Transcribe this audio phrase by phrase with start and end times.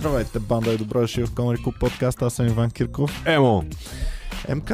[0.00, 2.22] Здравейте, банда и добро дошли в Комари Клуб подкаст.
[2.22, 3.22] Аз съм Иван Кирков.
[3.26, 3.64] Емо!
[4.56, 4.72] МК,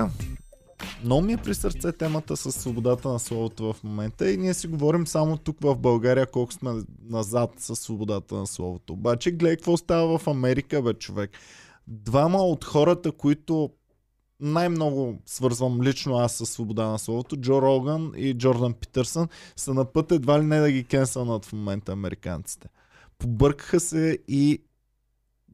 [1.04, 4.66] много ми е при сърце темата с свободата на словото в момента и ние си
[4.66, 6.70] говорим само тук в България колко сме
[7.02, 8.92] назад с свободата на словото.
[8.92, 11.30] Обаче гледай какво става в Америка, бе, човек.
[11.86, 13.70] Двама от хората, които
[14.40, 19.84] най-много свързвам лично аз с свобода на словото, Джо Роган и Джордан Питърсън, са на
[19.84, 22.68] път едва ли не да ги кенсълнат в момента американците.
[23.18, 24.62] Побъркаха се и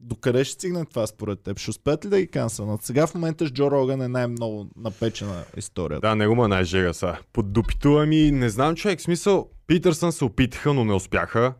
[0.03, 1.59] докъде ще стигне това според теб?
[1.59, 2.83] Ще успеят ли да ги кансълнат?
[2.83, 6.07] Сега в момента с Джо Роган е най-много напечена историята.
[6.07, 7.17] Да, него ме най-жега са.
[7.33, 11.53] Под дупито, ами не знам човек, смисъл, Питърсън се опитаха, но не успяха.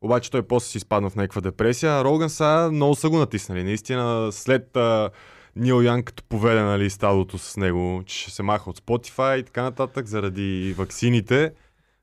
[0.00, 3.64] Обаче той после си изпадна в някаква депресия, а Роган са много са го натиснали.
[3.64, 5.10] Наистина, след а,
[5.56, 9.42] Нил Янг като поведе нали, стадото с него, че ще се маха от Spotify и
[9.42, 11.52] така нататък, заради ваксините.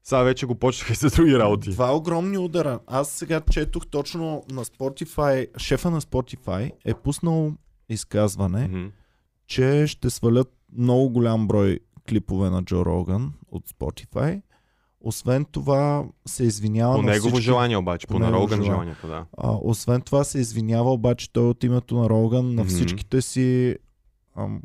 [0.08, 1.70] Сега вече го почнаха и за други работи.
[1.70, 2.80] Два огромни удара.
[2.88, 7.52] Аз сега четох точно на Spotify, шефа на Spotify е пуснал
[7.90, 8.86] изказване, Мгм.
[9.48, 14.42] че ще свалят много голям брой клипове на Джо Роган от Spotify.
[15.02, 17.44] Освен това се извинява По на негово всички...
[17.46, 18.72] желание обаче, по по, негово Роган желание.
[18.74, 19.26] желанието, да.
[19.38, 22.70] А, освен това се извинява обаче той от името на Роган на Мгм.
[22.70, 23.76] всичките си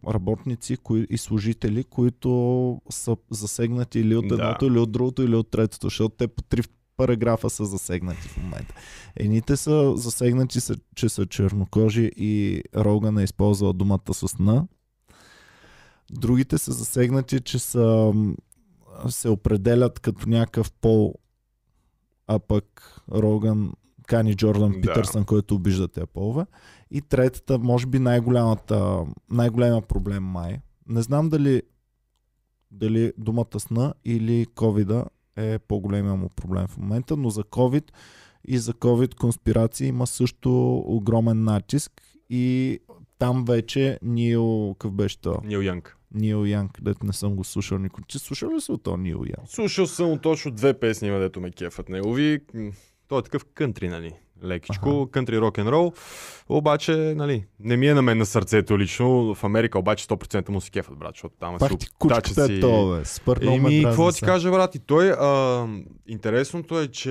[0.09, 4.35] работници кои, и служители, които са засегнати или от Да.
[4.35, 6.63] едното, или от другото, или от третото, защото те по три
[6.97, 8.75] параграфа са засегнати в момента.
[9.17, 14.67] Едните са засегнати, са, че са чернокожи и Роган е използвал думата с на.
[16.11, 18.13] Другите са засегнати, че са,
[19.09, 21.15] се определят като някакъв пол,
[22.27, 23.73] а пък Роган
[24.07, 24.81] кани Джордан Да.
[24.81, 26.47] Питърсън, който обижда тези полове.
[26.95, 30.61] И третата, може би най-голямата, най-големия проблем май.
[30.89, 31.63] Не знам дали,
[32.71, 35.05] дали думата сна или ковида
[35.37, 37.91] е по-големия му проблем в момента, но за COVID
[38.45, 42.79] и за COVID конспирации има също огромен натиск и
[43.19, 45.41] там вече Нил, какъв беше то?
[45.45, 45.97] Нил Янг.
[46.15, 48.05] Нил Янг, където не съм го слушал никой.
[48.09, 49.49] Ти слушал ли си от то Нил Янг?
[49.49, 52.41] Слушал съм точно две песни, има, дето ме кефът негови.
[53.09, 54.13] Той е такъв кънтри, нали?
[54.45, 55.93] Лекичко, кънтри рок н рол.
[56.49, 59.35] Обаче, нали, не ми е на мен на сърцето лично.
[59.35, 62.53] В Америка обаче 100% му си кефът, брат, защото там Пак се ти кучката си-
[62.53, 63.47] е то, бе.
[63.47, 64.27] Ме Еми, какво ти се.
[64.27, 64.75] кажа, брат?
[64.75, 65.67] И той, а,
[66.09, 67.11] интересното е, че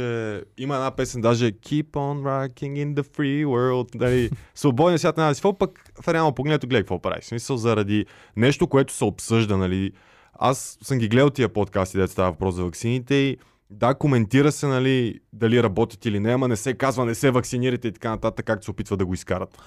[0.57, 5.35] има една песен, даже Keep on rocking in the free world, нали, свободен свят на
[5.35, 5.41] си.
[5.59, 7.21] пък в реално погледнато гледай какво прави.
[7.21, 8.05] В смисъл заради
[8.37, 9.91] нещо, което се обсъжда, нали.
[10.33, 13.37] Аз съм ги гледал тия подкасти, дето става въпрос за ваксините и
[13.71, 17.87] да, коментира се, нали, дали работят или не, ама не се казва, не се вакцинирайте
[17.87, 19.57] и така нататък, както се опитва да го изкарат.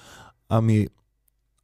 [0.49, 0.87] Ами,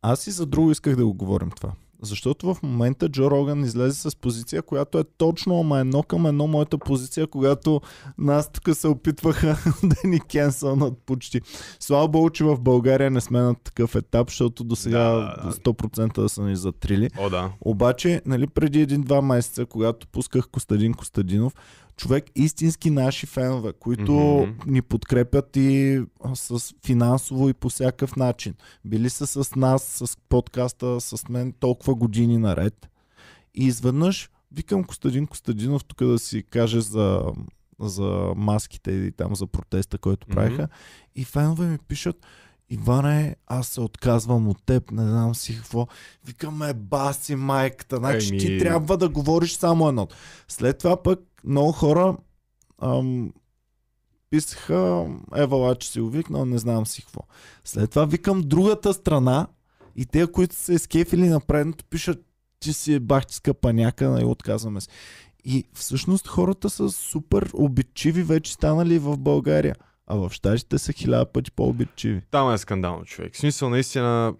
[0.01, 1.71] аз и за друго исках да го говорим това.
[2.03, 6.47] Защото в момента Джо Роган излезе с позиция, която е точно ама едно към едно
[6.47, 7.81] моята позиция, когато
[8.17, 11.41] нас тук се опитваха да ни кенсълнат почти.
[11.79, 15.51] Слава Богу, че в България не сме на такъв етап, защото до сега Да, да.
[15.51, 17.09] 100% да са ни затрили.
[17.19, 17.51] О, да.
[17.61, 21.53] Обаче, нали, преди един-два месеца, когато пусках Костадин Костадинов,
[22.01, 24.71] човек, истински наши фенове, които Мгм.
[24.71, 26.01] ни подкрепят и
[26.33, 28.53] с финансово и по всякакъв начин.
[28.85, 32.89] Били са с нас, с подкаста, с мен толкова години наред.
[33.55, 37.21] И изведнъж викам Костадин Костадинов тук да си каже за,
[37.79, 40.35] за маските и там за протеста, който Мгм.
[40.35, 40.67] правиха.
[41.15, 42.15] И фенове ми пишат,
[42.69, 45.87] Иване, аз се отказвам от теб, не знам си какво.
[46.25, 50.15] Викаме, баси майката, значи ти трябва да говориш само едното.
[50.47, 52.17] След това пък много хора
[52.81, 53.33] ам,
[54.29, 57.21] писаха, Ева че си го викнал, не знам си какво.
[57.63, 59.47] След това викам другата страна
[59.95, 62.19] и те, които са изкефили на предното, пишат,
[62.59, 64.87] че си бахтиска паняка и отказваме се.
[65.45, 69.75] И всъщност хората са супер обидчиви вече станали в България.
[70.07, 72.21] А в щатите са хиляда пъти по-обидчиви.
[72.31, 73.33] Там е скандално, човек.
[73.33, 74.33] В смисъл, наистина,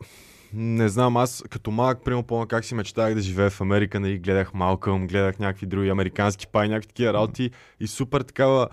[0.54, 4.20] не знам, аз като малък, примерно, помня как си мечтах да живея в Америка, нали,
[4.20, 8.68] гледах Малкъм, гледах някакви други американски пай, някакви такива работи и супер такава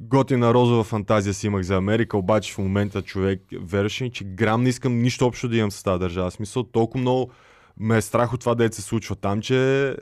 [0.00, 4.68] готина розова фантазия си имах за Америка, обаче в момента човек, вереше че грам не
[4.68, 6.30] искам нищо общо да имам с тази държава.
[6.30, 7.30] В смисъл, толкова много
[7.76, 9.96] ме е страх от това, да се случва там, че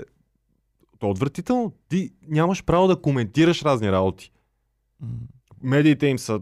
[0.98, 1.72] то е отвратително.
[1.88, 4.32] Ти нямаш право да коментираш разни работи
[5.62, 6.40] медиите им са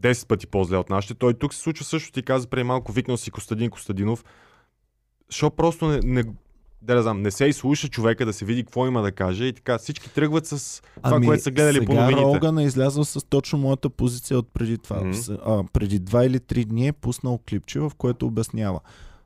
[0.00, 1.14] 10 пъти по-зле от нашите.
[1.14, 4.24] Той тук се случва също, ти каза преди малко, викнал си Костадин Костадинов.
[5.30, 6.24] Що просто не, не,
[6.82, 9.52] да не знам, не се изслуша човека да се види какво има да каже и
[9.52, 12.36] така всички тръгват с това, което са гледали по Ами, сега новините.
[12.36, 15.12] Роган е излязъл с точно моята позиция от преди това.
[15.14, 18.80] С- А, преди два или три дни е пуснал клипче, в което обяснява.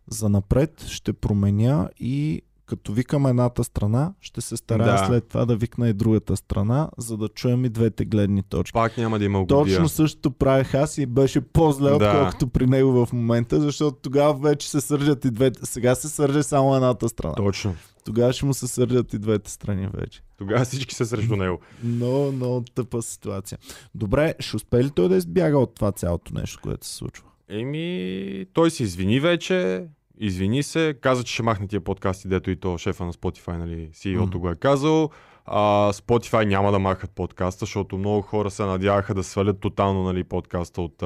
[0.08, 5.06] За напред ще променя и като викам едната страна, ще се старая Да.
[5.06, 8.72] след това да викна и другата страна, за да чуем и двете гледни точки.
[8.72, 9.76] Пак няма да има угодия.
[9.76, 11.94] Точно същото правех аз и беше по-зле, Да.
[11.96, 15.66] отколкото при него в момента, защото тогава вече се сържат и двете.
[15.66, 17.34] Сега се сърже само едната страна.
[17.34, 17.74] Точно.
[18.04, 20.22] Тогава ще му се сърдят и двете страни вече.
[20.38, 21.60] Тогава всички са срещу него.
[21.84, 23.58] Много, много тъпа ситуация.
[23.94, 27.24] Добре, ще успее ли той да избяга от това цялото нещо, което се случва?
[27.48, 29.84] Еми, той се извини вече,
[30.18, 33.88] извини се, каза, че ще махне тия подкасти, дето и то шефа на Spotify, нали,
[33.88, 34.38] CEO-то Мгм.
[34.38, 35.10] го е казал.
[35.46, 35.60] А,
[35.92, 40.82] Spotify няма да махат подкаста, защото много хора се надяваха да свалят тотално нали, подкаста
[40.82, 41.02] от,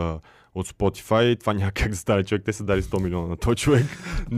[0.55, 1.41] от Spotify.
[1.41, 2.43] Това няма как да стане човек.
[2.45, 3.87] Те са дали 100 милиона на този човек.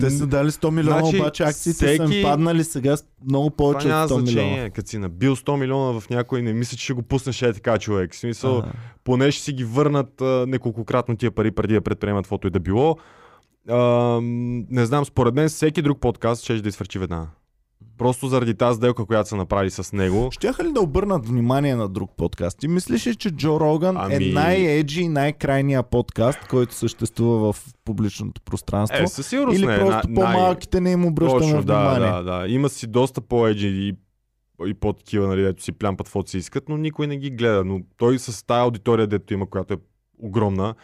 [0.00, 3.56] Те са дали 100 милиона, Значи, обаче акциите са им всеки- паднали сега много Това
[3.58, 4.30] повече няма от 100 милиона.
[4.32, 4.70] значение.
[4.70, 7.78] Като си набил 100 милиона в някой, не мисля, че ще го пуснеш е така
[7.78, 8.12] човек.
[8.12, 8.72] В смисъл, А,
[9.04, 12.60] поне ще си ги върнат а, неколкократно тия пари преди да предприемат каквото и да
[12.60, 12.96] било.
[13.68, 13.78] А,
[14.70, 17.26] не знам, според мен всеки друг подкаст ще да изфърчи веднага.
[17.98, 20.28] Просто заради тази сделка, която са направили с него.
[20.32, 22.58] Щяха ли да обърнат внимание на друг подкаст?
[22.58, 27.64] Ти мислиш ли, че Джо Роган е Ами- най-еджи и най-крайния подкаст, който съществува в
[27.84, 29.02] публичното пространство?
[29.02, 29.78] Е, със сигурност Или не.
[29.78, 32.22] просто на- по-малките не им обръщаме Точно, да, внимание?
[32.22, 32.48] да, да.
[32.48, 33.94] Има си доста по-еджи и,
[34.66, 37.64] и по-такива, нали, дето си плямпат каквото си искат, но никой не ги гледа.
[37.64, 39.78] Но той с тази аудитория, дето има, която е
[40.18, 40.74] огромна,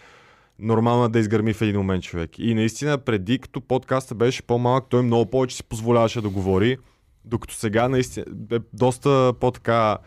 [0.59, 2.39] нормално е да изгърми в един момент човек.
[2.39, 6.77] И наистина, преди като подкаста беше по-малък, той много повече си позволяваше да говори,
[7.25, 9.99] докато сега наистина е доста по-така,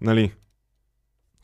[0.00, 0.32] нали,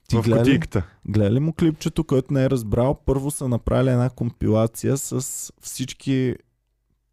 [0.09, 0.61] Ти в гледа ли?
[1.09, 3.01] Гледа ли му клипчето, който не е разбрал?
[3.07, 6.35] Първо са направили една компилация с всички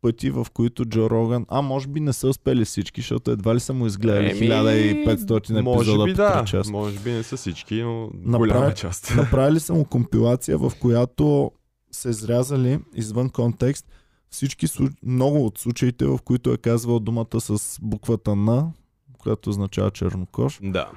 [0.07, 1.45] пъти, в които Джо Роган...
[1.49, 5.79] А, може би не са успели всички, защото едва ли са му изгледали 1500 може
[5.81, 6.71] епизода би по да, часа.
[6.71, 9.13] може би не са всички, но Направи- голяма част.
[9.17, 11.51] Направили са му компилация, в която
[11.91, 13.85] се изрязали извън контекст
[14.29, 14.67] всички,
[15.03, 18.71] много от случаите, в които е казвал думата с буквата Н,
[19.17, 20.91] която означава чернокож Да.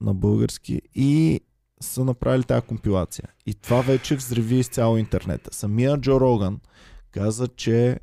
[0.00, 1.40] на български и
[1.80, 3.28] са направили тази компилация.
[3.46, 5.50] И това вече взриви изцяло интернета.
[5.52, 6.58] Самия Джо Роган
[7.10, 8.00] каза, че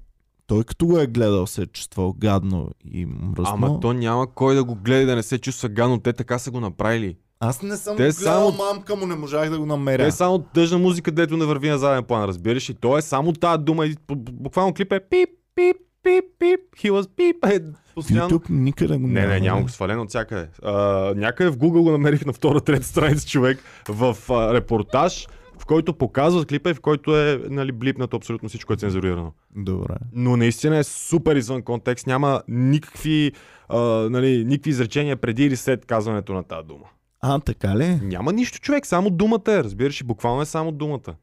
[0.47, 3.53] той като го е гледал се е чувствал гадно и мръсно.
[3.55, 5.99] Ама то няма кой да го гледа и да не се чувства гадно.
[5.99, 7.15] Те така са го направили.
[7.39, 9.97] Аз не съм Те гледал, само- мамка му, не можах да го намеря.
[9.97, 12.69] Те е само тъжна музика, дето не върви на заден план, разбираш?
[12.69, 13.85] И то е само тази дума.
[14.31, 17.45] Буквално клип е пип, пип, пип, пип, he was пип.
[17.45, 17.59] Е,
[17.95, 18.29] постоянно.
[18.29, 19.27] YouTube никъде го Не, няма.
[19.27, 20.47] не, нямам го свалено от всякъде.
[20.63, 20.73] А,
[21.15, 23.59] някъде в Google го намерих на втора, трета страница човек
[23.89, 25.27] в а, репортаж,
[25.59, 29.33] в който показват клипа и в който е нали, блипнато абсолютно всичко е цензурирано.
[29.55, 29.95] Добре.
[30.13, 33.31] Но наистина е супер извън контекст, няма никакви,
[33.69, 33.79] а,
[34.09, 36.85] нали, никакви изречения преди или след казването на тази дума.
[37.21, 37.99] А, така ли?
[38.03, 41.15] Няма нищо човек, само думата е, разбираш, и буквално е само думата.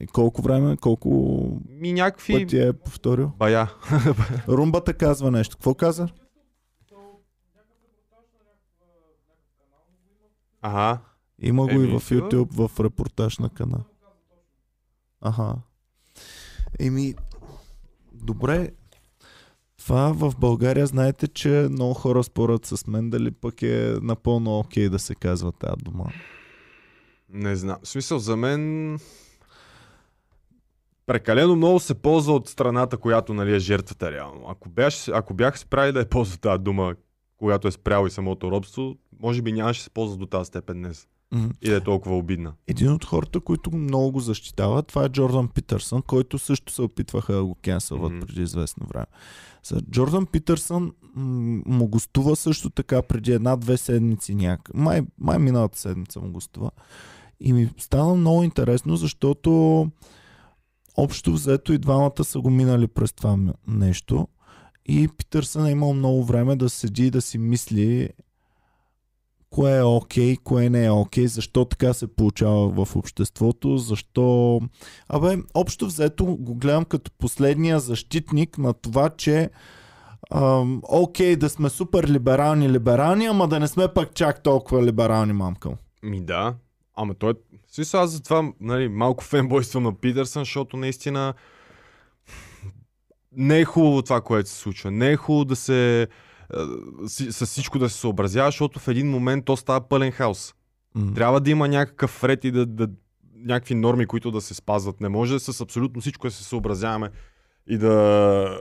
[0.00, 1.08] Е, колко време, колко
[1.68, 2.32] Ми някакви...
[2.32, 3.32] пъти е повторил?
[3.38, 3.72] Бая.
[4.48, 5.56] Румбата казва нещо.
[5.56, 6.08] Какво каза?
[10.62, 10.98] Ага.
[11.42, 12.00] Има го и в.
[12.00, 13.84] YouTube, в репортаж на канал.
[15.20, 15.54] Аха.
[16.78, 17.14] Еми,
[18.12, 18.70] добре.
[19.78, 24.88] Това в България знаете, че много хора спорят с мен дали пък е напълно окей
[24.88, 26.12] да се казва тази дума.
[27.28, 27.76] Не знам.
[27.82, 28.98] В смисъл, за мен...
[31.06, 34.44] Прекалено много се ползва от страната, която нали, е жертвата реално.
[34.48, 36.94] Ако, бях, ако бях справили да е ползва тази дума,
[37.36, 41.08] която е спрял и самото робство, може би нямаше се ползва до тази степен днес.
[41.32, 41.50] Мгм.
[41.62, 42.52] И да е толкова обидна.
[42.66, 46.82] Един от хората, които го- много го защитават, това е Джордан Питърсън, който също се
[46.82, 48.20] опитваха да го кенсълват Мгм.
[48.20, 49.06] преди известно време.
[49.64, 54.70] За Джордан Питърсън м- му гостува също така преди една-две седмици няк.
[54.74, 56.70] Май, май миналата седмица му гостува.
[57.40, 59.50] И ми стана много интересно, защото
[60.96, 64.28] общо взето и двамата са го минали през това нещо.
[64.86, 68.08] И Питърсън е имал много време да седи и да си мисли
[69.50, 74.60] кое е окей, кое не е окей, защо така се получава в обществото, защо...
[75.08, 79.50] Абе, общо взето го гледам като последния защитник на това, че
[80.30, 85.32] ам, окей да сме супер либерални, либерални, ама да не сме пак чак толкова либерални,
[85.32, 85.70] мамка.
[86.02, 86.54] Ми да.
[86.96, 87.34] Ама той...
[87.68, 91.34] В смисъл аз затова нали, малко фенбойствам на Питърсън, защото наистина
[93.32, 94.90] не е хубаво това, което се случва.
[94.90, 96.25] Не е хубаво да се си-
[97.06, 100.54] с всичко да се съобразява, защото в един момент то става пълен хаос.
[100.94, 101.14] М.
[101.14, 102.88] Трябва да има някакъв ред и да, да,
[103.44, 105.00] някакви норми, които да се спазват.
[105.00, 107.10] Не може с абсолютно всичко да се съобразяваме
[107.68, 108.60] и да...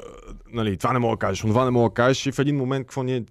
[0.53, 2.87] Нали, това не мога да кажеш, това не мога да кажеш и в един момент
[2.87, 3.23] какво ние...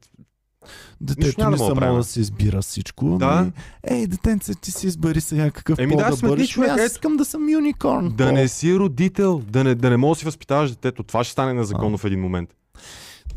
[1.00, 1.96] Детето няма не мога да само правим.
[1.96, 3.18] да си избира всичко.
[3.18, 3.34] Да.
[3.34, 3.52] Нали?
[3.82, 6.48] Ей, детенце, ти си избери сега какъв Еми да, да, бъдеш.
[6.48, 8.14] човек, Ами аз искам да съм юникорн.
[8.16, 11.02] Да не си родител, да не, да не можеш да си възпитаваш детето.
[11.02, 12.54] Това ще стане незаконно в един момент.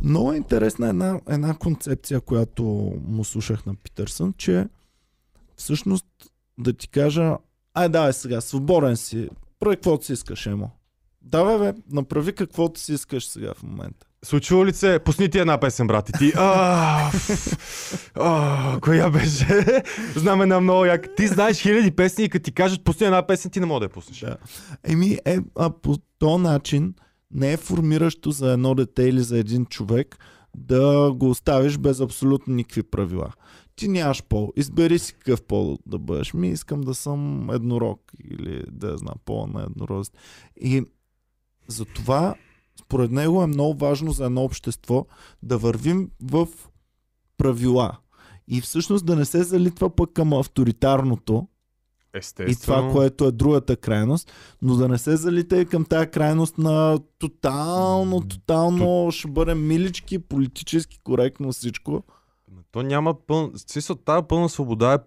[0.01, 2.63] Много е интересна една, една концепция, която
[3.07, 4.67] му слушах на Питърсън, че
[5.55, 6.05] всъщност
[6.57, 7.37] да ти кажа,
[7.73, 10.71] ай давай сега, свободен си, прави каквото си искаш, емо.
[11.21, 14.07] Давай бе, направи каквото си искаш сега в момента.
[14.25, 14.99] Случва ли се?
[14.99, 16.09] Пусни ти една песен, брат.
[16.09, 16.33] И ти...
[16.37, 17.11] А,
[18.15, 19.63] а, коя беше?
[20.15, 21.15] Знаме на много як.
[21.15, 23.85] Ти знаеш хиляди песни и като ти кажат пусни една песен, ти не мога да
[23.85, 24.19] я пуснеш.
[24.19, 24.37] Да.
[24.83, 26.93] Еми, е, а по този начин
[27.31, 30.17] не е формиращо за едно дете или за един човек
[30.57, 33.33] да го оставиш без абсолютно никакви правила.
[33.75, 34.53] Ти нямаш пол.
[34.55, 36.33] Избери си какъв пол да бъдеш.
[36.33, 40.11] Ми искам да съм еднорог или да знам пола на еднороз.
[40.61, 40.83] И
[41.67, 42.35] затова
[42.79, 45.05] според него е много важно за едно общество
[45.43, 46.47] да вървим в
[47.37, 47.97] правила.
[48.47, 51.47] И всъщност да не се залитва пък към авторитарното,
[52.17, 52.51] Естествено.
[52.51, 54.31] и това, което е другата крайност,
[54.61, 60.19] но да не се залита и към тази крайност на тотално, тотално ще бъдем милички,
[60.19, 62.03] политически коректно всичко.
[62.71, 63.49] То няма пълна...
[63.55, 64.97] Смисъл, тази пълна свобода е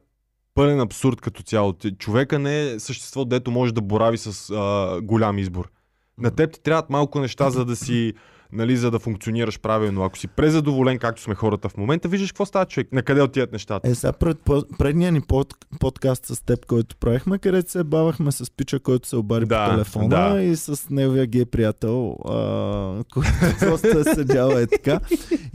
[0.55, 1.75] пълен абсурд като цяло.
[1.99, 5.71] Човека не е същество, дето може да борави с а, голям избор.
[6.19, 8.15] На теб ти трябват малко неща, за да си
[8.53, 10.05] нали, за да функционираш правилно.
[10.05, 13.53] Ако си презадоволен, както сме хората в момента, виждаш какво става човек, на къде отиват
[13.53, 13.89] нещата.
[13.89, 14.39] Е, сега пред,
[14.79, 19.17] предния ни под, подкаст с теб, който правихме, където се бавахме с пича, който се
[19.17, 20.43] обади Да, по телефона да.
[20.43, 23.31] и с неговия гей приятел, а, който
[23.61, 25.01] просто е седял е така.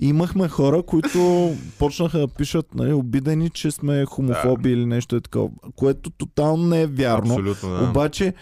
[0.01, 5.21] И имахме хора, които почнаха да пишат нали, обидени, че сме хомофоби или нещо е
[5.21, 7.33] такова, което тотално не е вярно.
[7.33, 7.89] Абсолютно, да.
[7.89, 8.33] Обаче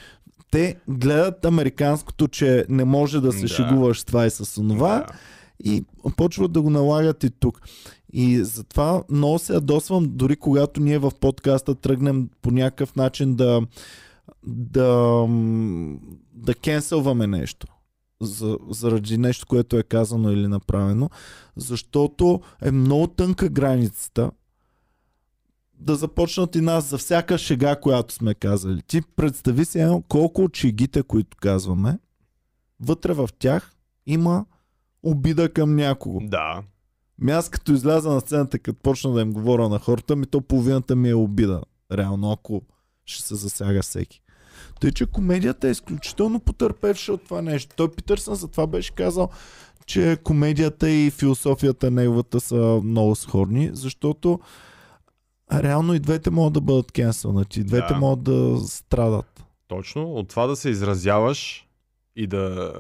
[0.54, 3.48] те гледат американското, че не може да се Да.
[3.48, 5.06] шегуваш с това и с онова Да.
[5.64, 5.86] и
[6.18, 7.62] почват да го налагат и тук.
[8.14, 13.62] И затова много се ядосвам, дори когато ние в подкаста тръгнем по някакъв начин да
[14.48, 15.26] да,
[16.34, 17.68] да кенселваме нещо.
[18.22, 21.10] За, заради нещо, което е казано или направено.
[21.56, 24.32] Защото е много тънка границата
[25.84, 28.82] да започнат и нас за всяка шега, която сме казали.
[28.88, 32.00] Ти представи си едно, колко от шегите, които казваме,
[32.80, 33.72] вътре в тях
[34.06, 34.46] има
[35.04, 36.20] обида към някого.
[36.24, 36.64] Да.
[37.20, 40.42] Ми аз като изляза на сцената, като почна да им говоря на хората, ми то
[40.42, 41.62] половината ми е обида.
[41.92, 42.62] Реално, ако
[43.06, 44.22] ще се засяга всеки.
[44.82, 47.76] Тъй, че комедията е изключително потърпевша от това нещо.
[47.76, 49.30] Той Питърсън за това беше казал,
[49.86, 54.40] че комедията и философията неговата са много сходни, защото
[55.54, 58.00] реално и двете могат да бъдат кенселнати, и двете Да.
[58.00, 59.46] могат да страдат.
[59.68, 60.14] Точно.
[60.14, 61.68] От това да се изразяваш
[62.16, 62.74] и да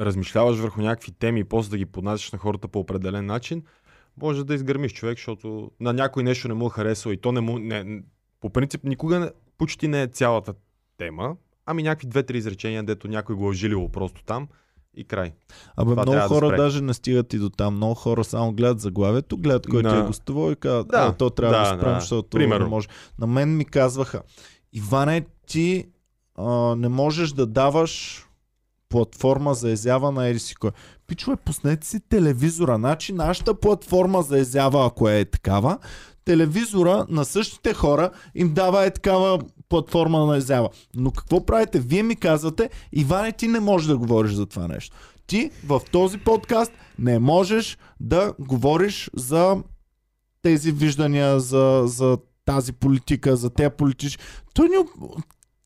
[0.00, 3.62] размишляваш върху някакви теми и после да ги поднасяш на хората по определен начин,
[4.16, 7.40] може да изгърмиш човек, защото на някой нещо не му е харесало и то не
[7.40, 7.58] му...
[7.58, 8.02] Не,
[8.40, 10.54] по принцип никога не, почти не е цялата
[10.98, 14.48] тема, ами някакви две-три изречения, дето някой го е жилило просто там
[14.96, 15.32] и край.
[15.76, 16.56] Абе, Това много да хора спре.
[16.56, 17.74] даже не стигат и до там.
[17.74, 21.12] Много хора само гледат заглавието, гледат кой На- ти е гостувал и казват, Да, да,
[21.12, 22.00] то трябва да, да, да спрем, да.
[22.00, 22.64] защото Примерно.
[22.64, 22.88] не може.
[23.18, 24.22] На мен ми казваха,
[24.72, 25.86] Иване, ти
[26.36, 28.24] а, не можеш да даваш
[28.88, 30.70] платформа за изява на еди си кой.
[31.06, 32.76] Пичове, пуснете си телевизора.
[32.76, 35.78] Значи нашата платформа за изява, ако е такава,
[36.24, 39.38] телевизора на същите хора им дава е такава
[39.72, 40.68] платформа на изява.
[40.96, 41.80] Но какво правите?
[41.80, 44.96] Вие ми казвате, Иване, ти не можеш да говориш за това нещо.
[45.26, 49.56] Ти в този подкаст не можеш да говориш за
[50.42, 54.24] тези виждания, за, за тази политика, за тези политически.
[54.54, 54.76] Той ни...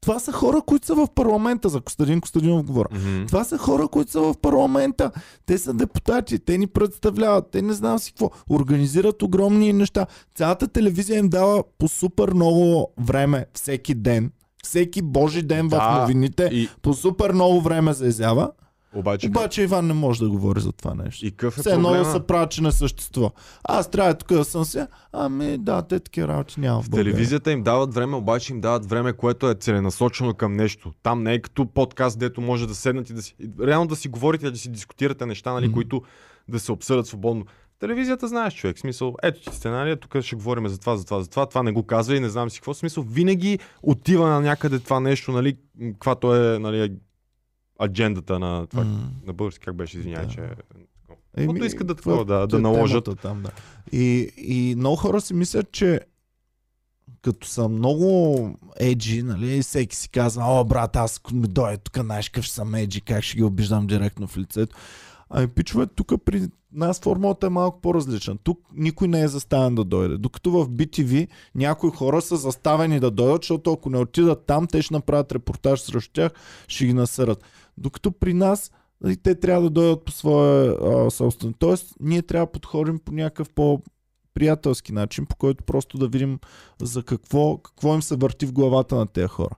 [0.07, 1.69] Това са хора, които са в парламента.
[1.69, 2.89] За Костадин Костадинов говоря.
[2.89, 3.27] Mm-hmm.
[3.27, 5.11] Това са хора, които са в парламента.
[5.47, 8.31] Те са депутати, те ни представляват, те не знам си какво.
[8.51, 10.07] Организират огромни неща.
[10.35, 14.33] Цялата телевизия им дава по супер много време всеки ден.
[14.65, 16.49] Всеки божи ден в Да, новините.
[16.53, 18.51] И, По супер много време за изява.
[18.95, 21.27] Обаче, Обаче Иван не може да говори за това нещо.
[21.27, 23.31] и какъв е Все едно да се прави, че не съществува.
[23.65, 24.87] Аз трябва тук да съм се.
[25.13, 27.13] Ами да, те такива работи няма в България.
[27.13, 30.93] телевизията им дават време, обаче им дават време, което е целенасочено към нещо.
[31.03, 33.35] Там не е като подкаст, дето може да седнат и да си...
[33.61, 35.75] Реално да си говорите, да си дискутирате неща, нали, Мгм.
[35.75, 36.03] които
[36.49, 37.45] да се обсъдят свободно.
[37.81, 41.31] Телевизията знаеш човек, смисъл, ето ти сценария, тук ще говорим за това, за това, за
[41.31, 42.75] това, това не го казва и не знам си какво.
[42.75, 45.57] Смисъл, винаги отива на някъде това нещо, нали,
[45.93, 46.93] каквато е, нали,
[47.83, 48.85] аджендата на това.
[48.85, 49.11] М.
[49.27, 50.33] На български как беше, извинявай, Да.
[50.33, 50.49] че...
[51.37, 53.09] Еми, искат да такова, да, да е наложат.
[53.23, 53.51] Там, да.
[53.93, 56.01] И, и много хора си мислят, че
[57.23, 61.99] като са много еджи, нали, всеки си казва, о, брат, аз ако ми дойде тук,
[61.99, 64.77] знаеш какъв съм еджи, как ще ги обиждам директно в лицето.
[65.31, 68.37] Ами, пичове, тук при нас формулата е малко по-различна.
[68.45, 70.19] Тук никой не е заставен да дойде.
[70.19, 74.83] Докато в BTV някои хора са заставени да дойдат, защото ако не отидат там, те
[74.83, 76.33] ще направят репортаж срещу тях,
[76.69, 77.45] ще ги насърят.
[77.79, 78.71] Докато при нас
[79.07, 81.55] и те трябва да дойдат по своя а, собствен.
[81.59, 83.83] Тоест, ние трябва да подходим по някакъв по
[84.35, 86.39] приятелски начин, по който просто да видим
[86.83, 89.55] за какво, какво им се върти в главата на тези хора.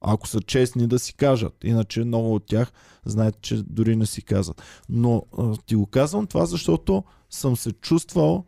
[0.00, 1.64] Ако са честни да си кажат.
[1.64, 2.72] Иначе много от тях
[3.04, 4.62] знаете, че дори не си казват.
[4.88, 8.44] Но а, ти го казвам това, защото съм се чувствал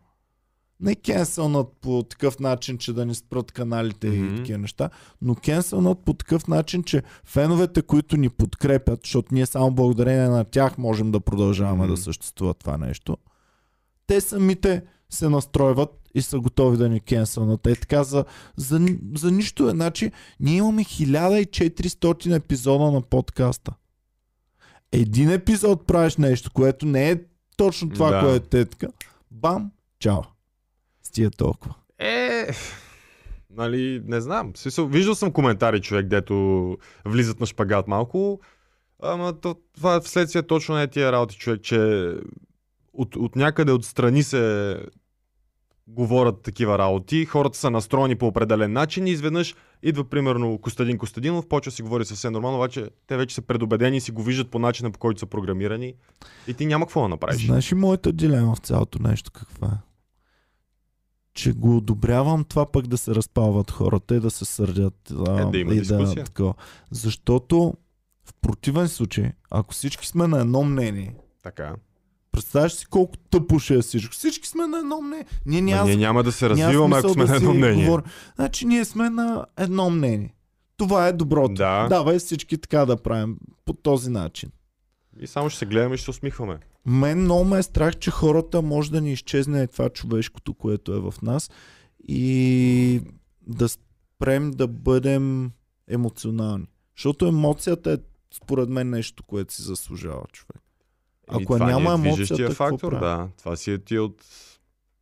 [0.80, 4.34] не кенселнат по такъв начин, че да ни спрат каналите mm-hmm.
[4.34, 4.90] и такива неща,
[5.22, 10.44] но кенселнат по такъв начин, че феновете, които ни подкрепят, защото ние само благодарение на
[10.44, 11.90] тях можем да продължаваме mm-hmm.
[11.90, 13.16] да съществува това нещо,
[14.06, 17.66] те самите се настройват и са готови да ни кенселнат.
[17.66, 18.24] Е така за,
[18.56, 19.70] за, за нищо е.
[19.70, 23.72] Значи, ние имаме 1400 епизода на подкаста.
[24.92, 27.20] Един епизод правиш нещо, което не е
[27.56, 28.20] точно това, да.
[28.20, 28.86] което е така.
[29.30, 30.22] Бам, чао.
[31.08, 31.74] Стия толкова.
[31.98, 32.46] Е,
[33.50, 34.52] нали, не знам.
[34.78, 38.40] Виждал съм коментари, човек, дето влизат на шпагат малко.
[39.02, 42.12] Ама то, това е вследствие точно на тия работи, човек, че
[42.92, 44.76] от, от някъде отстрани се
[45.86, 51.48] говорят такива работи, хората са настроени по определен начин и изведнъж идва примерно Костадин Костадинов,
[51.48, 54.58] почва си говори съвсем нормално, обаче те вече са предубедени и си го виждат по
[54.58, 55.94] начина по който са програмирани
[56.46, 57.46] и ти няма какво да направиш.
[57.46, 59.88] Знаеш ли моята дилема в цялото нещо каква е?
[61.38, 65.12] Че го одобрявам това пък да се разпалват хората и да се сърдят.
[65.28, 66.14] А, е, да има и дискусия.
[66.14, 66.54] Да, такова.
[66.90, 67.74] Защото
[68.24, 71.74] в противен случай, ако всички сме на едно мнение, така
[72.32, 74.12] Представяш си колко тъпо ще е всичко.
[74.12, 75.26] Всички сме на едно мнение.
[75.46, 77.84] Ние, няма, ние няма да се развиваме, ако сме да на едно мнение.
[77.84, 78.02] Говор...
[78.36, 80.34] Значи ние сме на едно мнение.
[80.76, 81.54] Това е доброто.
[81.54, 81.86] Да.
[81.88, 84.50] Давай всички така да правим по този начин.
[85.20, 86.58] И само ще се гледаме и ще усмихваме.
[86.88, 91.00] Мен много ме е страх, че хората може да ни изчезне това човешкото, което е
[91.00, 91.50] в нас
[92.08, 93.00] и
[93.46, 95.50] да спрем да бъдем
[95.88, 96.66] емоционални.
[96.96, 97.96] Защото емоцията е
[98.34, 100.62] според мен нещо, което си заслужава човек.
[101.28, 103.28] Ако това няма е емоцията, фактор, да.
[103.38, 104.24] Това си е ти от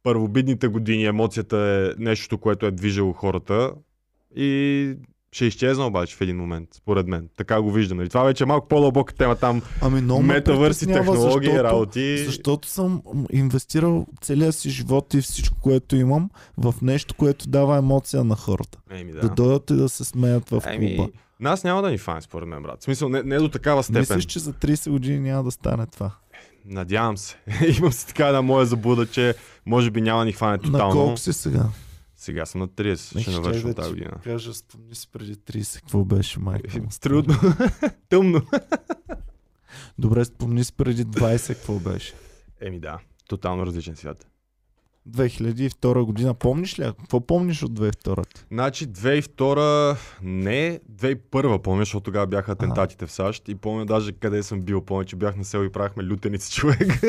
[0.02, 1.05] първобидните години.
[1.05, 3.73] Емоцията е нещо, което е движело хората
[4.37, 4.95] и
[5.37, 7.28] ще изчезна обаче в един момент, според мен.
[7.37, 8.02] Така го виждам.
[8.02, 9.62] И това вече е малко по-дълбока тема там.
[9.81, 12.25] Ами много метавърси, технологии, защото, работи.
[12.26, 18.25] Защото съм инвестирал целия си живот и всичко, което имам в нещо, което дава емоция
[18.25, 18.78] на хората.
[18.91, 19.21] Еми, да.
[19.21, 21.11] да дойдат и да се смеят в Еми, клуба.
[21.41, 22.80] Нас няма да ни фане, според мен, брат.
[22.80, 24.00] В смисъл, не, не до такава степен.
[24.00, 26.11] Мислиш, че за 30 години няма да стане това?
[26.67, 27.37] Надявам се.
[27.78, 29.34] Имам си така една моя забуда, че
[29.67, 31.00] може би няма ни хване тотално.
[31.00, 31.65] На колко си сега?
[32.26, 34.10] Сега съм на 30, не, ще навършвам тази година.
[34.25, 36.89] Кажа, спомни си преди 30, какво беше майка му?
[37.00, 37.34] Трудно.
[38.08, 38.43] Тъмно.
[39.99, 42.15] Добре, спомни си преди 20, какво беше?
[42.60, 44.26] Еми да, тотално различен свят.
[45.10, 46.34] 2002 година.
[46.34, 46.84] Помниш ли?
[46.84, 48.45] Какво помниш от 2002?
[48.50, 53.08] Значи 2002 не, 2001 помня, защото тогава бяха атентатите а.
[53.08, 54.80] в САЩ и помня даже къде съм бил.
[54.80, 57.02] Помня, че бях на село и правихме лютеница човек.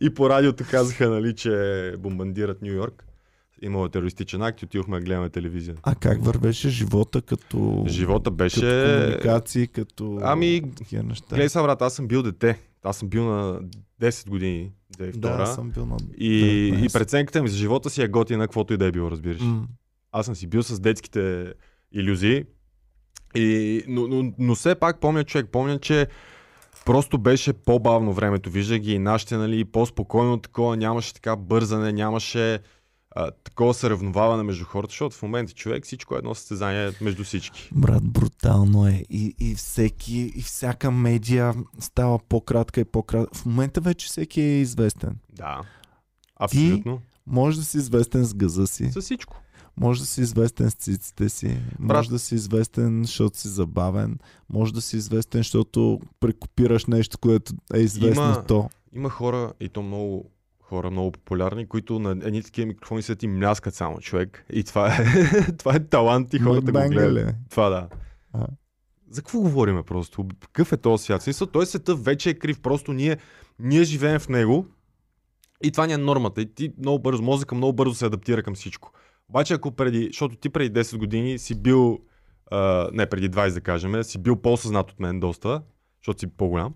[0.00, 3.04] и по радиото казаха, нали, че бомбандират Нью Йорк.
[3.62, 5.74] Имало терористичен акт и отидохме да гледаме телевизия.
[5.82, 7.84] А как вървеше живота като...
[7.88, 8.60] Живота беше...
[8.60, 10.18] Като комуникации, като...
[10.22, 10.60] Ами,
[11.30, 12.58] гледай са, брат, аз съм бил дете.
[12.82, 13.60] Аз съм бил на
[14.02, 15.16] 10 години, 2002.
[15.16, 18.76] Да, съм бил на и, и преценката ми за живота си е готина, каквото и
[18.76, 19.40] да е било, разбираш.
[19.40, 19.62] Mm.
[20.12, 21.54] Аз съм си бил с детските
[21.92, 22.44] иллюзии.
[23.34, 26.06] И, но, но, но все пак помня, човек, помня, че
[26.84, 28.50] просто беше по-бавно времето.
[28.50, 32.58] Вижда ги и нашите, нали, по-спокойно такова, нямаше така бързане, нямаше
[33.14, 37.70] а, такова съревноваване между хората, защото в момента човек всичко е едно състезание между всички.
[37.74, 39.04] Брат, брутално е.
[39.10, 43.38] И, и всеки, и всяка медия става по-кратка и по-кратка.
[43.38, 45.16] В момента вече всеки е известен.
[45.32, 45.60] Да.
[46.36, 46.98] Абсолютно.
[46.98, 48.90] Ти може да си известен с газа си.
[48.92, 49.36] С всичко.
[49.76, 51.96] Може да си известен с циците си, Брат.
[51.96, 57.52] може да си известен, защото си забавен, може да си известен, защото прекопираш нещо, което
[57.74, 58.70] е известно има, то.
[58.92, 60.30] Има хора, и то много
[60.72, 64.44] хора, много популярни, които на едни такива микрофони се ти мляскат само човек.
[64.52, 65.04] И това е,
[65.58, 67.34] това е талант и хората го гледат.
[67.50, 67.88] Това да.
[68.32, 68.46] А.
[69.10, 70.26] За какво говориме просто?
[70.40, 71.22] Какъв е този свят?
[71.22, 72.60] Смисъл, той света вече е крив.
[72.60, 73.16] Просто ние,
[73.58, 74.66] ние живеем в него
[75.64, 76.42] и това ни е нормата.
[76.42, 78.92] И ти много бързо, мозъка много бързо се адаптира към всичко.
[79.28, 81.98] Обаче ако преди, защото ти преди 10 години си бил,
[82.50, 85.62] а, не преди 20 да кажем, си бил по-съзнат от мен доста,
[86.00, 86.74] защото си по-голям.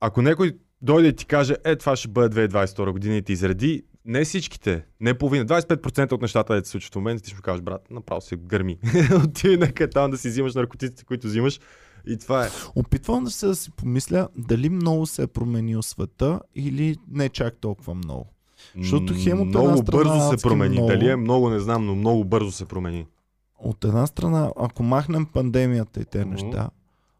[0.00, 3.82] Ако някой дойде и ти каже, е, това ще бъде 2022 година и ти изреди,
[4.04, 7.42] не всичките, не половина, 25% от нещата, да се случват в момента, ти ще му
[7.42, 8.78] кажеш, брат, направо се гърми.
[9.24, 11.60] Отиди нека там да си взимаш наркотиците, които взимаш.
[12.06, 12.48] И това е.
[12.74, 17.56] Опитвам да се да си помисля дали много се е променил света или не чак
[17.56, 18.26] толкова много.
[18.78, 20.74] Защото хем от Много страна, бързо се промени.
[20.74, 20.88] Много...
[20.88, 23.06] Дали е много, не знам, но много бързо се промени.
[23.58, 26.30] От една страна, ако махнем пандемията и те mm-hmm.
[26.30, 26.70] неща,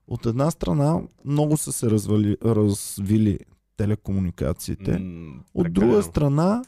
[0.09, 3.39] От една страна много са се развали, развили
[3.77, 4.99] телекомуникациите.
[4.99, 6.63] М, От друга страна,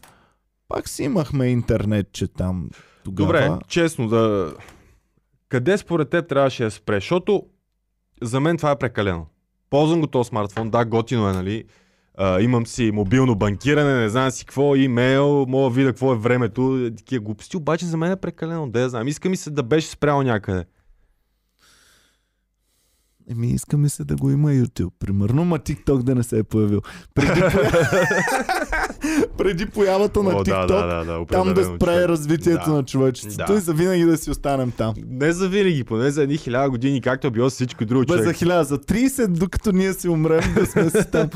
[0.69, 2.71] пак си имахме интернет, че там
[3.05, 3.27] тогава.
[3.27, 4.55] Добре, честно да...
[5.49, 6.97] Къде според теб трябваше да спре?
[6.97, 7.43] Защото
[8.23, 9.27] за мен това е прекалено.
[9.71, 11.65] Ползвам го този смартфон, да, готино е, нали?
[12.19, 16.19] А, имам си мобилно банкиране, не знам си какво, имейл, мога да видя какво е
[16.19, 19.09] времето, такива глупости, обаче за мен е прекалено, да я знам.
[19.09, 20.65] Иска ми се да беше спрял някъде.
[23.29, 26.43] Еми, иска ми се да го има YouTube, примерно, ма TikTok да не се е
[26.43, 26.81] появил.
[27.15, 28.07] Преди, поя-
[29.39, 32.73] Преди появата на О, TikTok, да, да, да, да, там да спре развитието Да.
[32.73, 33.59] на човечеството Да.
[33.59, 34.95] и за винаги да си останем там.
[35.07, 38.33] Не за винаги, поне за едни хиляда години, както е било всичко друго Бе, за
[38.33, 41.31] хиляда, за 30, докато ние си умрем, да сме си там.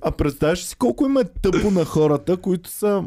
[0.00, 3.04] А представяш си колко има тъпо на хората, които са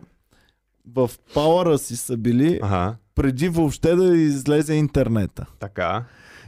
[0.87, 5.45] в пауъра си са били Ага, преди въобще да излезе интернета.
[5.59, 6.03] така.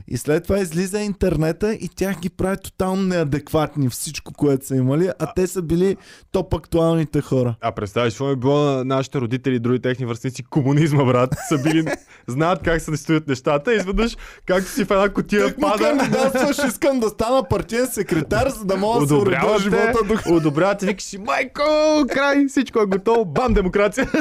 [0.08, 5.10] И след това излиза интернета и тях ги прави тотално неадекватни всичко, което са имали,
[5.20, 5.98] а те са били
[6.32, 7.56] топ актуалните хора.
[7.62, 10.44] А представяш, какво е било на нашите родители и други техни връстници?
[10.44, 11.36] Комунизма, брат.
[11.50, 11.86] Са били,
[12.28, 15.84] знаят как се стоят нещата и изведнъж, както си в една котия пада.
[15.84, 20.36] кандидатстваш, искам да стана партиен секретар, за да мога да се уредя живота до...
[20.36, 21.62] одобрявате, викаш си, майко,
[22.10, 24.12] край, всичко е готово, бам, демокрация.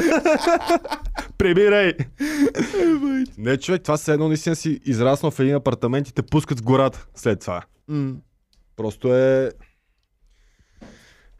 [1.38, 1.92] Прибирай.
[3.38, 6.62] Не, човек, това се едно наистина си израснал в един апартамент и те пускат в
[6.62, 7.62] гората след това.
[7.88, 8.14] М.
[8.76, 9.50] Просто е...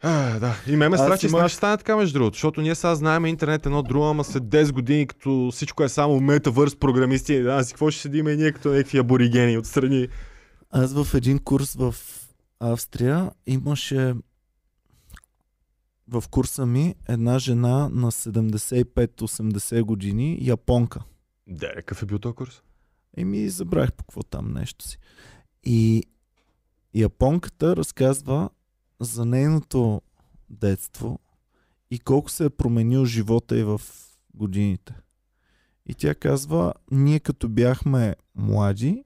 [0.01, 0.55] А, да.
[0.67, 3.65] И ме ме страх, че ще стане така между другото, защото ние сега знаем интернет
[3.65, 7.91] едно друго, ама след 10 години, като всичко е само метавърс, програмисти, да, си какво
[7.91, 10.07] ще седим и ние като някакви аборигени отстрани.
[10.71, 11.95] Аз в един курс в
[12.59, 14.13] Австрия имаше
[16.07, 21.03] в курса ми една жена на 75-80 години, японка.
[21.47, 22.61] Да, какъв е бил този курс?
[23.17, 24.97] Еми, забравих по какво там нещо си.
[25.63, 26.03] И
[26.93, 28.49] японката разказва
[28.99, 30.01] за нейното
[30.49, 31.19] детство
[31.91, 33.81] и колко се е променил живота и в
[34.33, 34.93] годините.
[35.85, 39.03] И тя казва, ние като бяхме млади,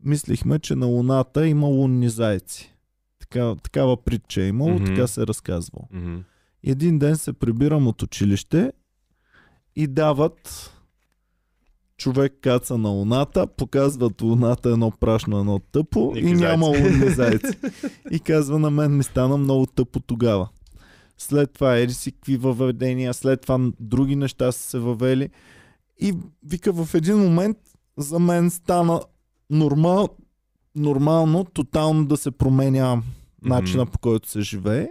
[0.00, 2.74] мислихме, че на Луната има лунни зайци.
[3.18, 4.84] Така, такава притча е имало, Мгм.
[4.84, 5.88] така се е разказвало.
[6.62, 8.72] И един ден се прибирам от училище
[9.76, 10.70] и дават
[11.98, 17.58] човек каца на луната, показват луната едно прашно, едно тъпо Никакви и няма лунни зайци.
[18.10, 20.48] И казва на мен ми стана много тъпо тогава.
[21.18, 25.30] След това еди си какви въведения, след това други неща са се въвели.
[26.00, 26.14] И
[26.46, 27.58] вика в един момент
[27.96, 29.00] за мен стана
[29.50, 30.08] нормал,
[30.76, 33.02] нормално, тотално да се променя
[33.42, 34.88] начина по който се живее.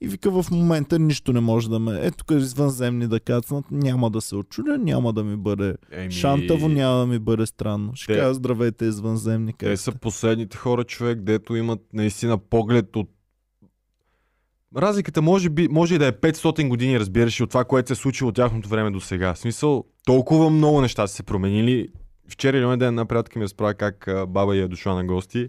[0.00, 1.98] И вика в момента нищо не може да ме...
[2.02, 6.68] Ето тук извънземни да кацнат, няма да се очудя, няма да ми бъде Еми, шантаво,
[6.68, 7.92] няма да ми бъде странно.
[7.94, 9.52] Ще Те- кажа здравейте извънземни.
[9.58, 13.10] Те са последните хора, човек, дето имат наистина поглед от
[14.76, 17.96] Разликата може, би, може и да е 500 години, разбираш, от това, което се е
[17.96, 19.34] случило от тяхното време до сега.
[19.34, 21.88] В смисъл, толкова много неща са се променили.
[22.28, 25.48] Вчера или ден една приятелка ми разправя как баба й е дошла на гости.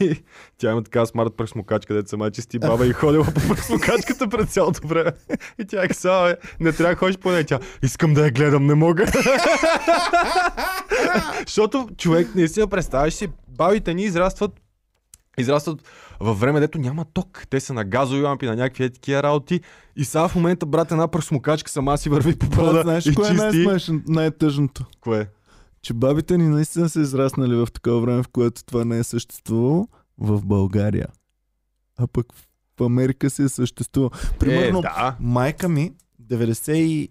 [0.00, 0.22] И
[0.58, 4.86] Тя има така смарт пръсмокачка, дето сама чисти баба и ходила по пръсмокачката през цялото
[4.88, 5.12] време.
[5.58, 7.44] И тя е казала, «Бе, не трябва да ходиш по нея.
[7.46, 9.06] Тя, искам да я гледам, не мога.
[11.46, 14.60] Защото човек, наистина, представяш си, бабите ни израстват
[15.38, 15.82] израстват
[16.20, 17.46] във време, дето няма ток.
[17.50, 19.60] Те са на газови лампи, на някакви е такива работи.
[19.96, 23.26] И сега в момента, брат, една пръсмокачка сама си върви по пода знаеш и кое
[23.26, 23.42] е чисти.
[23.42, 24.84] най-смешно, най-тъжното?
[25.00, 25.28] Кое?
[25.82, 29.88] Че бабите ни наистина са израснали в такова време, в което това не е съществувало
[30.18, 31.06] в България.
[31.96, 32.46] А пък в
[32.80, 34.10] Америка си е съществувало.
[34.40, 35.16] Примерно, Е, да.
[35.20, 37.10] майка ми, 97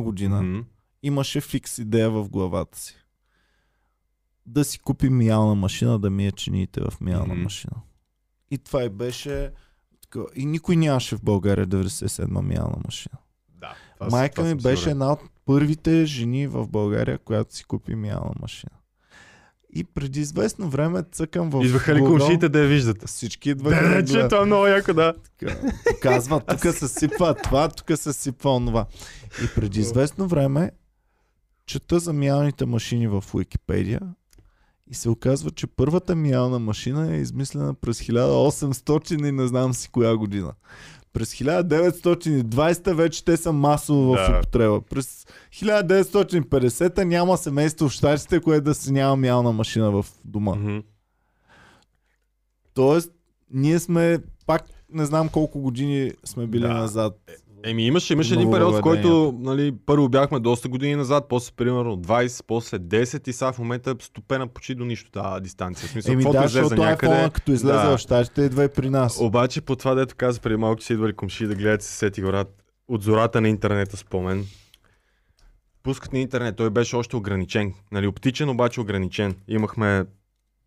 [0.00, 0.60] година, Мгм.
[1.02, 2.96] имаше фикс идея в главата си.
[4.46, 7.42] Да си купи миялна машина, да мие чиниите в миялна Мгм.
[7.42, 7.76] машина.
[8.50, 9.52] И това и беше...
[10.34, 13.16] И никой нямаше в България 97 миялна машина.
[13.50, 13.74] Да.
[13.94, 14.92] това Майка това ми беше сигурен.
[14.92, 18.72] една от първите жени в България, която си купи миялна машина.
[19.74, 23.08] И преди известно време цъкам в Идваха ли Google, да я виждат?
[23.08, 25.14] Всички идваха Да, да че това е много яко, да.
[26.02, 28.86] Казва, тук се сипва това, тук се сипва онова.
[29.44, 30.70] И преди известно време
[31.66, 34.00] чета за миялните машини в Уикипедия
[34.90, 39.88] и се оказва, че първата миялна машина е измислена през 1800 и не знам си
[39.88, 40.52] коя година.
[41.16, 44.38] През 1920 вече те са масово в Да.
[44.38, 44.80] употреба.
[44.80, 50.82] През 1950 няма семейство в щатите, което да си няма миялна машина в дома.
[52.74, 53.10] Тоест,
[53.50, 56.74] ние сме пак не знам колко години сме били Да.
[56.74, 57.30] назад.
[57.66, 59.50] Еми имаше, имаше един период, в който въведенията.
[59.50, 63.90] нали, първо бяхме доста години назад, после примерно 20, после 10 и сега в момента
[63.90, 65.88] е стопена почти до нищо тази дистанция.
[65.88, 67.96] В смисъл, Еми да, защото някъде, iPhone, като излезе да.
[67.96, 69.20] в щатите, идва и при нас.
[69.20, 72.62] Обаче по това, дето каза преди малко, че идвали комши да гледат се сети горат
[72.88, 74.46] от зората на интернета спомен.
[75.82, 77.74] Пускат на интернет, той беше още ограничен.
[77.92, 79.34] Нали, оптичен, обаче ограничен.
[79.48, 80.04] Имахме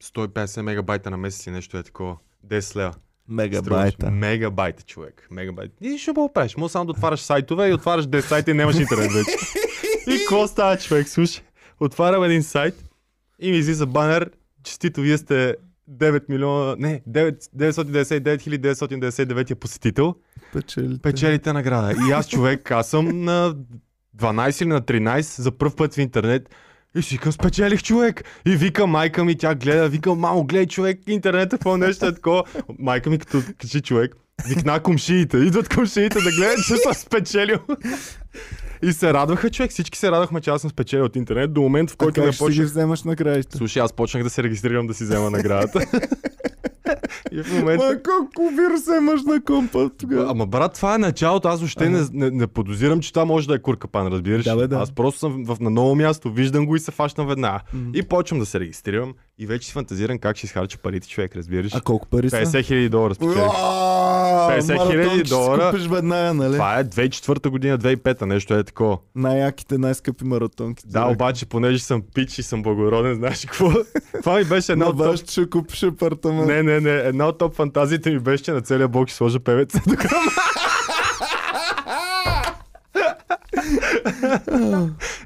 [0.04, 2.18] 150 мегабайта на месец и нещо е такова.
[2.48, 2.94] 10 лева.
[3.30, 3.92] Мегабайта.
[3.92, 4.14] Струваш.
[4.14, 5.28] Мегабайта, човек.
[5.32, 5.72] Мегабайт.
[5.82, 6.58] И ще го правиш.
[6.58, 9.32] Може само да отваряш сайтове и отваряш 10 сайта и нямаш интернет вече.
[10.08, 11.08] и какво става, човек?
[11.08, 11.44] Слушай,
[11.80, 12.76] отварям един сайт
[13.40, 14.32] и ми излиза банер.
[14.64, 15.56] Честито, вие сте
[15.92, 20.16] 9 милиона, не, 9, 999 999 посетител.
[20.54, 21.02] Печелите.
[21.02, 21.96] Печелите награда.
[22.10, 23.56] И аз, човек, аз съм на
[24.18, 26.50] 12 или на 13 за първ път в интернет.
[26.96, 28.24] И си викам, спечелих човек.
[28.46, 32.44] И викам майка ми, тя гледа, викам, мамо, гледай човек, интернет, какво нещо е такова.
[32.80, 34.16] Майка ми като качи човек,
[34.48, 35.38] викна комшиите.
[35.38, 37.58] Идват комшиите да гледат, че съм спечелил.
[38.82, 39.72] И се радваха, човек.
[39.72, 42.26] Всички се радвахме, че аз съм спечелил от интернет до момент, в А който ме
[42.26, 42.66] как ще ги почнах.
[42.66, 43.58] вземаш на краища?
[43.58, 45.80] Слушай, аз почнах да се регистрирам да си взема наградата.
[47.32, 47.86] И в момента...
[47.86, 50.32] Ма колко вирус имаш на компа тогава?
[50.32, 51.48] Ама брат, това е началото.
[51.48, 54.44] Аз въобще не, не, не подозирам, че това може да е куркапан, разбираш?
[54.44, 54.76] Да, бе, да.
[54.76, 57.60] Аз просто съм в, на ново място, виждам го и се фащам веднага.
[57.74, 57.92] М.
[57.94, 61.76] И почвам да се регистрирам и вече си фантазирам как ще изхарча парите човек, разбираш?
[61.76, 62.36] А колко пари са?
[62.36, 63.38] 50 хиляди долара спечелих.
[63.38, 65.72] 50 50 хиляди долара.
[65.72, 66.54] купиш веднага, нали?
[66.54, 68.98] Това е 2004 година, 2005 нещо е такова.
[69.16, 70.84] Най-яките, най-скъпи маратонки.
[70.88, 73.72] Да, обаче, понеже съм пич и съм благороден, знаеш какво?
[74.24, 75.28] Това ми беше една На от топ...
[75.28, 76.48] че купиш апартамент.
[76.48, 76.92] Не, не, не.
[76.92, 79.74] Една от топ фантазиите ми беше, че на целия блок ще сложа певец.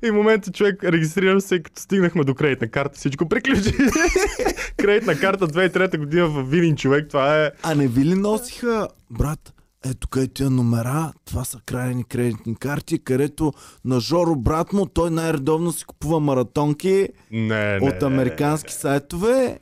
[0.03, 3.71] И в момента човек регистрира се, като стигнахме до кредитна карта, всичко приключи.
[4.77, 7.51] кредитна карта 2003 година в Видин човек, това е...
[7.63, 9.53] А не ви ли носиха, брат,
[9.85, 13.53] ето къде тия номера, това са крайни кредитни карти, където
[13.85, 19.59] на Жоро брат му, той най-редовно си купува маратонки Не, не, от не, американски сайтове.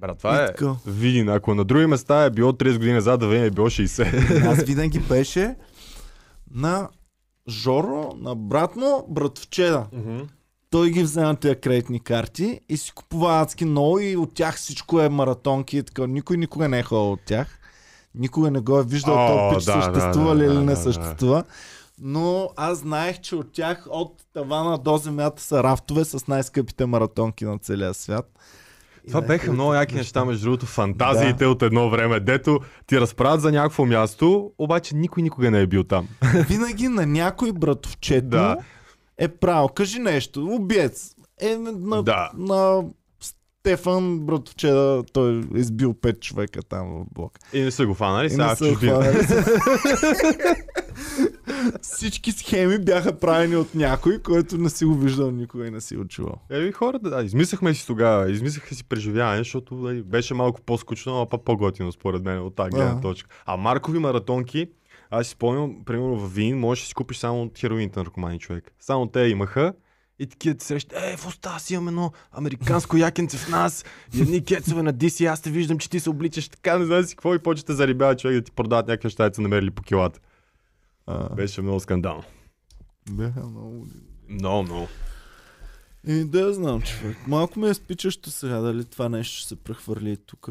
[0.00, 0.48] Брат, това е.
[0.86, 1.28] Видин.
[1.28, 4.46] Ако на други места е било 30 години назад, да е било 60.
[4.46, 5.54] Аз винаги беше
[6.54, 6.88] на
[7.48, 9.86] Жоро, на брат му, братовчеда.
[10.70, 15.00] Той ги взема тия кредитни карти и си купува адски много и от тях всичко
[15.00, 16.06] е маратонки и така.
[16.06, 17.58] Никой никога не е ходил от тях.
[18.14, 20.64] Никога не го е виждал О, този пич да, съществува да, ли да, или не
[20.64, 20.76] да, да.
[20.76, 21.44] съществува.
[22.00, 27.44] Но аз знаех, че от тях от тавана до земята са рафтове с най-скъпите маратонки
[27.44, 28.38] на целия свят.
[29.04, 33.00] И Това да, беха много яки неща, между другото, фантазиите от едно време, дето ти
[33.00, 36.08] разправят за някакво място, обаче никой никога не е бил там.
[36.48, 38.56] Винаги на някой братовчет Да.
[39.18, 39.68] е правил.
[39.68, 40.44] Кажи нещо.
[40.44, 41.14] Убиец.
[41.40, 42.30] Е, на, Да.
[42.36, 42.82] на
[43.62, 47.38] Стефан братовчеда, той е избил пет човека там в блок.
[47.52, 49.18] И не са го фанали, сега са хванали.
[51.82, 55.96] Всички схеми бяха правени от някой, който не си го виждал никога и не си
[55.96, 56.34] го чувал.
[56.50, 61.28] Еми хората, да, измислихме си тогава, измислиха си преживяване, защото нали, беше малко по-скучно, но
[61.28, 63.00] пък по-готино според мен от тази гледна Да.
[63.00, 63.30] точка.
[63.46, 64.66] А Маркови маратонки,
[65.10, 68.72] аз си спомням, примерно в Вин, можеш да си купиш само от хероините наркомани човек.
[68.80, 69.72] Само те имаха.
[70.22, 74.20] И такива ти срещат, е, в уста си имам едно американско якенце в нас, и
[74.20, 77.16] едни кецове на DC, аз те виждам, че ти се обличаш така, не знам си
[77.16, 80.20] какво, и почвате зарибява човек да ти продават някакви неща, да са намерили по килата.
[81.06, 82.24] А, Беше много скандално.
[83.10, 83.86] бяха много...
[84.28, 84.88] Много, много.
[86.06, 87.16] И да знам, човек.
[87.26, 90.48] Малко ме е спичащо сега, дали това нещо ще се прехвърли тук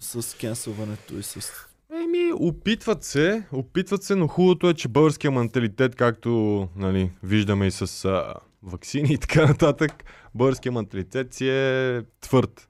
[0.00, 1.52] с кенсълването и с...
[1.92, 7.70] Еми, опитват се, опитват се, но хубавото е, че българския менталитет, както нали, виждаме и
[7.70, 8.34] с а,
[8.66, 12.68] вакцини и така нататък, българския менталитет си е твърд.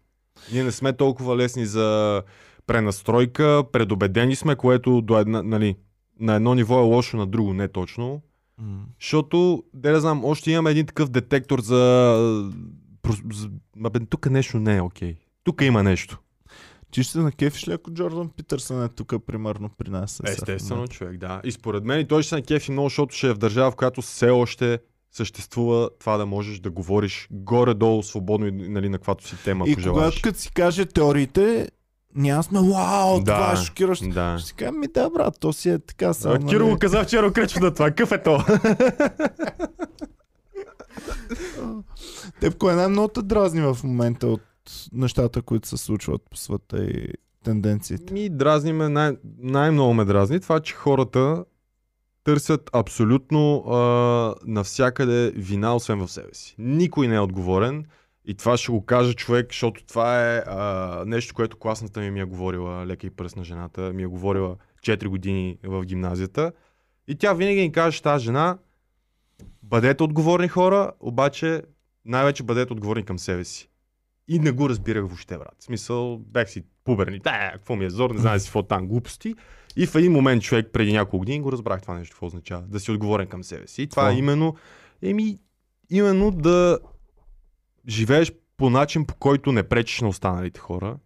[0.52, 2.22] Ние не сме толкова лесни за
[2.66, 5.76] пренастройка, предубедени сме, което до една, нали,
[6.20, 8.22] на едно ниво е лошо, на друго не точно.
[8.58, 8.84] М.
[9.00, 12.52] Защото, да не знам, още имаме един такъв детектор за...
[13.32, 13.50] за...
[13.84, 15.16] Абе, тук нещо не е окей.
[15.44, 16.18] Тук има нещо.
[16.90, 20.20] Ти ще се накефиш ли, ако Джордан Питърсън е тук, примерно, при нас?
[20.20, 21.40] е Естествено, човек, да.
[21.44, 23.76] И според мен и той ще се накефи много, защото ще е в държава, в
[23.76, 24.78] която все още
[25.16, 29.74] съществува това да можеш да говориш горе-долу свободно и нали, на каквато си тема И
[29.74, 29.94] пожелаш.
[29.94, 31.68] когато като си каже теориите,
[32.14, 34.08] ние сме, вау, това е шокиращо.
[34.08, 34.38] Да.
[34.38, 36.34] Ще си кажа, ми да, брат, то си е така само.
[36.34, 37.86] А, Киро го каза вчера кръчва на това.
[37.86, 38.44] Какъв е то?
[42.40, 44.42] Теб кое най-много те дразни в момента от
[44.92, 47.08] нещата, които се случват по света и
[47.44, 48.12] тенденциите?
[48.12, 51.44] Ми дразни ме, най- най-много ме дразни това, че хората
[52.26, 56.54] търсят абсолютно а, навсякъде вина, освен в себе си.
[56.58, 57.84] Никой не е отговорен.
[58.24, 62.20] И това ще го кажа човек, защото това е а, нещо, което класната ми ми
[62.20, 66.52] е говорила, лека и пръсна жената, ми е говорила 4 години в гимназията.
[67.08, 68.58] И тя винаги ни каже тази жена,
[69.62, 71.62] бъдете отговорни хора, обаче
[72.04, 73.68] най-вече бъдете отговорни към себе си.
[74.28, 75.56] И не го разбирах въобще, брат.
[75.58, 77.18] В смисъл, бях си пуберни.
[77.18, 79.34] Да, какво ми е зор, не знам си какво там глупости.
[79.76, 82.62] И в един момент човек преди няколко години го разбрах това нещо, какво означава.
[82.62, 83.82] Да си отговорен към себе си.
[83.82, 84.56] И това е именно,
[85.02, 85.38] еми,
[85.90, 86.78] именно да
[87.88, 90.98] живееш по начин, по който не пречиш на останалите хора.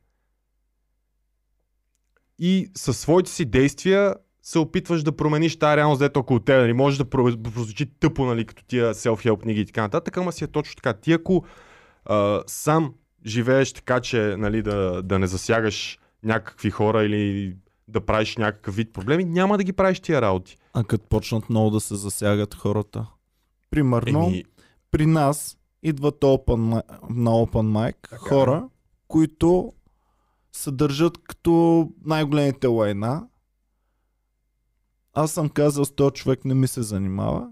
[2.39, 6.57] И със своите си действия се опитваш да промениш тази реалност, дето около теб.
[6.57, 6.73] Нали?
[6.73, 10.45] Може да про- прозвучи тъпо, нали, като тия self-help книги и така нататък, ама си
[10.45, 10.93] е точно така.
[10.93, 11.45] Ти ако
[12.05, 12.95] а, сам
[13.27, 17.57] живееш така, че нали, да, да не засягаш някакви хора или
[17.91, 20.57] да правиш някакъв вид проблеми, няма да ги правиш тия работи.
[20.75, 23.07] А като почнат много да се засягат хората.
[23.71, 24.45] Примерно, Еми,
[24.91, 28.29] при нас идват open, на open mic Така е.
[28.29, 28.69] хора,
[29.09, 29.73] които
[30.53, 33.27] се държат като най-големите лайна.
[35.13, 37.49] Аз съм казал с този човек не ми се занимава.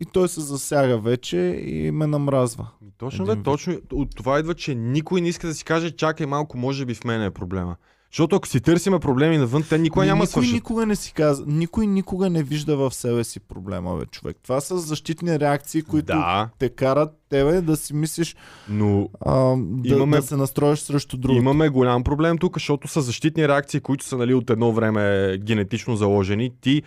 [0.00, 1.36] И той се засяга вече
[1.66, 2.68] и ме намразва.
[2.98, 3.44] Точно вид.
[3.44, 6.94] точно от това идва, че никой не иска да си каже, чакай малко, може би
[6.94, 7.76] в мен е проблема.
[8.12, 10.52] Защото ако си търсиме проблеми навън, те никога Ми, няма никой свършат.
[10.52, 14.36] никога не си казва, никой никога не вижда в себе си проблема, бе, човек.
[14.42, 18.36] Това са защитни реакции, които Да, те карат тебе да си мислиш
[18.68, 21.36] но а, да, Имаме- да се настроиш срещу друг.
[21.36, 25.96] имаме голям проблем тук, защото са защитни реакции, които са нали, от едно време генетично
[25.96, 26.50] заложени.
[26.60, 26.82] Ти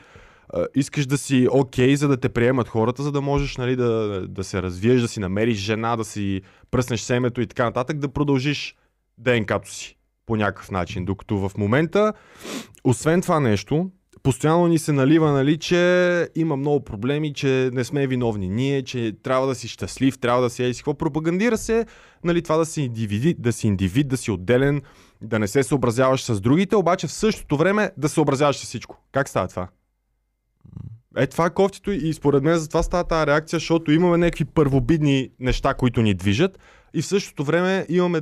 [0.54, 4.22] а, искаш да си окей, за да те приемат хората, за да можеш нали, да,
[4.28, 8.08] да се развиеш, да си намериш жена, да си пръснеш семето и така нататък, да
[8.08, 8.76] продължиш
[9.18, 9.98] ДНК-то си
[10.32, 11.06] по някакъв начин.
[11.06, 12.14] Докато в момента,
[12.84, 13.90] освен това нещо,
[14.24, 19.14] постоянно ни се налива, нали, че има много проблеми, че не сме виновни ние, че
[19.24, 20.94] трябва да си щастлив, трябва да си еди какво.
[20.94, 21.86] Пропагандира се,
[22.24, 24.82] нали, това да си индивид, да си индивид, да си отделен,
[25.22, 28.98] да не се съобразяваш с другите, обаче в същото време да съобразяваш с всичко.
[29.12, 29.68] Как става това?
[31.18, 35.30] Е, това е кофтито и според мен затова става тази реакция, защото имаме някакви първобидни
[35.40, 36.60] неща, които ни движат
[36.94, 38.22] и в същото време имаме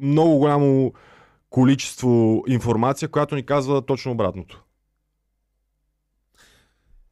[0.00, 0.92] много голямо
[1.50, 4.64] количество информация, която ни казва точно обратното.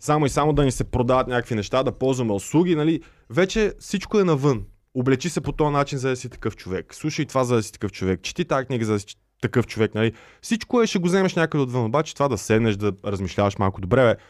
[0.00, 3.00] Само и само да ни се продават някакви неща, да ползваме услуги, нали?
[3.30, 4.64] Вече всичко е навън.
[4.94, 6.94] Облечи се по този начин, за да си такъв човек.
[6.94, 8.22] Слушай това, за да си такъв човек.
[8.22, 10.12] Чети тази книга, за да си такъв човек, нали?
[10.42, 11.84] Всичко е, ще го вземеш някъде отвън.
[11.84, 14.20] Обаче това да седнеш, да размишляваш малко добре, бе.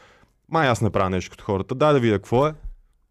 [0.48, 1.74] Май аз не правя нещо като хората.
[1.74, 2.54] Дай да видя какво е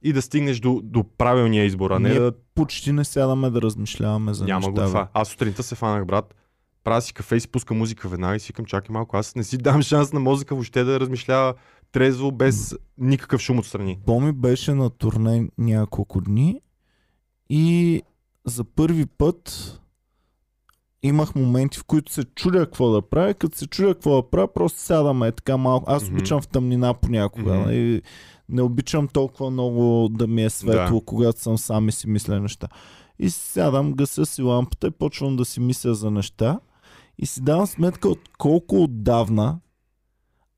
[0.06, 3.62] и да стигнеш до, до правилния избор, а не Ние да почти не сядаме да
[3.62, 4.82] размишляваме за няма го неща.
[4.82, 4.88] бе.
[4.88, 5.08] това.
[5.14, 6.36] Аз сутринта се фанах, брат.
[6.84, 9.44] Правя си кафе и си пуска музика веднага и си викам, чакай малко, аз не
[9.44, 11.54] си дам шанс на мозъка въобще да размишлява
[11.92, 14.00] трезво, без никакъв шум отстрани.
[14.06, 16.62] Боми беше на турне няколко дни
[17.50, 18.02] и
[18.46, 19.72] за първи път
[21.04, 23.34] имах моменти, в които се чудя какво да правя.
[23.34, 25.92] Като се чудя какво да правя, просто сядаме така малко.
[25.92, 26.14] Аз Мгм.
[26.16, 27.54] обичам в тъмнина понякога.
[27.54, 27.70] Мгм.
[27.72, 28.02] И
[28.50, 31.06] не обичам толкова много да ми е светло, Да.
[31.06, 32.68] когато съм сам и си мисля неща.
[33.20, 36.60] И сядам, гася си лампата и почвам да си мисля за неща.
[37.18, 39.60] И си давам сметка от колко отдавна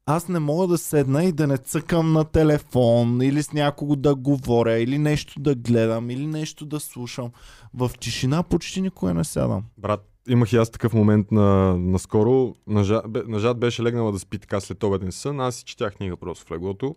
[0.10, 4.16] аз не мога да седна и да не цъкам на телефон или с някого да
[4.16, 7.32] говоря, или нещо да гледам, или нещо да слушам.
[7.74, 9.64] В тишина почти никога не сядам.
[9.78, 12.56] Брат, имах и аз такъв момент на, наскоро.
[12.68, 15.40] Нажа, бе, нажат беше легнала да спи така след обеден сън.
[15.40, 16.96] Аз си четях книга просто в леглото.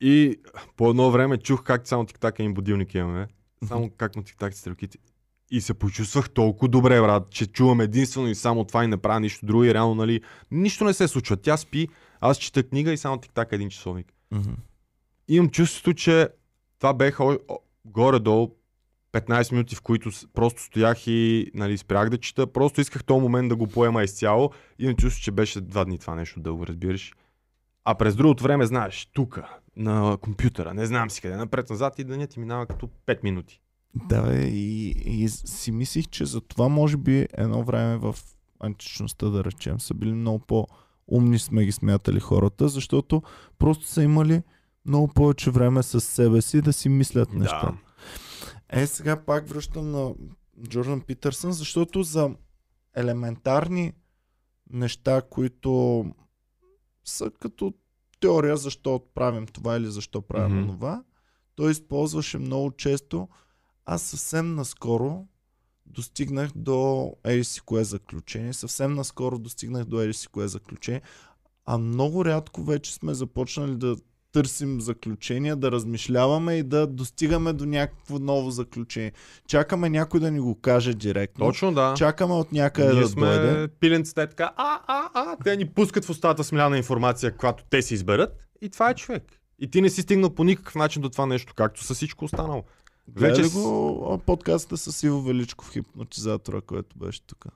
[0.00, 0.40] И
[0.76, 3.26] по едно време чух как само тик-так един будилник имаме.
[3.64, 4.98] Само как му тик-так стрелките.
[5.50, 9.20] И се почувствах толкова добре, брат, че чувам единствено и само това и не правя
[9.20, 11.36] нищо друго и реално, нали, нищо не се случва.
[11.36, 11.88] Тя спи,
[12.20, 14.12] аз чета книга и само тик-так един часовник.
[15.28, 16.28] Имам чувството, че
[16.78, 17.38] това беха
[17.84, 18.50] горе-долу
[19.12, 22.46] 15 минути, в които просто стоях и нали, спрях да чета.
[22.46, 24.50] Просто исках този момент да го поема изцяло.
[24.78, 27.12] Имам чувство, че беше два дни това нещо дълго, разбираш.
[27.84, 29.40] А през другото време, знаеш, тук,
[29.78, 33.60] на компютъра, не знам си къде, напред-назад и денят ти минава като 5 минути.
[33.94, 38.16] Да, бе, и, и си мислих, че за това може би едно време в
[38.60, 43.22] античността, да речем, са били много по-умни сме ги смятали хората, защото
[43.58, 44.42] просто са имали
[44.84, 47.78] много повече време с себе си да си мислят неща.
[48.68, 50.14] Е, сега пак връщам на
[50.68, 52.30] Джордан Питърсън, защото за
[52.96, 53.92] елементарни
[54.70, 56.04] неща, които
[57.04, 57.74] са като
[58.20, 60.68] теория защо правим това или защо правим Мгм.
[60.68, 61.04] това,
[61.54, 63.28] той използваше много често.
[63.86, 65.26] Аз съвсем наскоро
[65.86, 68.52] достигнах до ели си кое заключение.
[68.52, 71.02] Съвсем наскоро достигнах до ели си кое заключение.
[71.64, 73.96] А много рядко вече сме започнали да
[74.38, 79.12] търсим заключения, да размишляваме и да достигаме до някакво ново заключение.
[79.48, 81.46] Чакаме някой да ни го каже директно.
[81.46, 81.94] Точно да.
[81.94, 83.68] Чакаме от някъде Ние да сме дойде.
[83.70, 87.94] пиленците така, а, а, а, те ни пускат в устата смляна информация, която те си
[87.94, 89.22] изберат И това е човек.
[89.58, 92.64] И ти не си стигнал по никакъв начин до това нещо, както с всичко останало.
[93.08, 97.46] Гледа с- го подкаста с Иво Величков, хипнотизатора, който беше тук?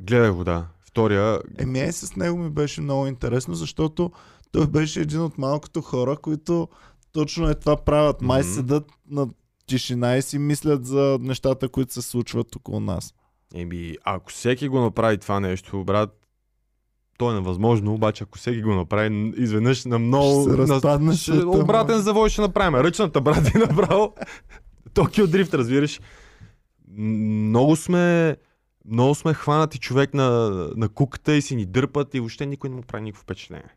[0.00, 0.66] Гледай го, да.
[0.80, 1.38] Втория.
[1.58, 4.10] Еми, е, с него ми беше много интересно, защото
[4.52, 6.68] той беше един от малкото хора, които
[7.12, 8.20] точно е това правят.
[8.22, 8.50] Май Мгм.
[8.50, 9.28] седат на
[9.66, 13.14] тишина и си мислят за нещата, които се случват около нас.
[13.54, 16.26] Еми, ако всеки го направи това нещо, брат,
[17.18, 20.42] то е невъзможно, обаче ако всеки го направи, изведнъж на много...
[20.42, 22.74] Ще се на- ще, обратен завой ще направим.
[22.74, 24.14] Ръчната, брат, и направо.
[24.94, 26.00] Токио дрифт, разбираш.
[26.88, 28.36] Много сме...
[28.88, 30.30] Много сме хванати човек на,
[30.76, 33.76] на куката и си ни дърпат и въобще никой не му прави никакво впечатление.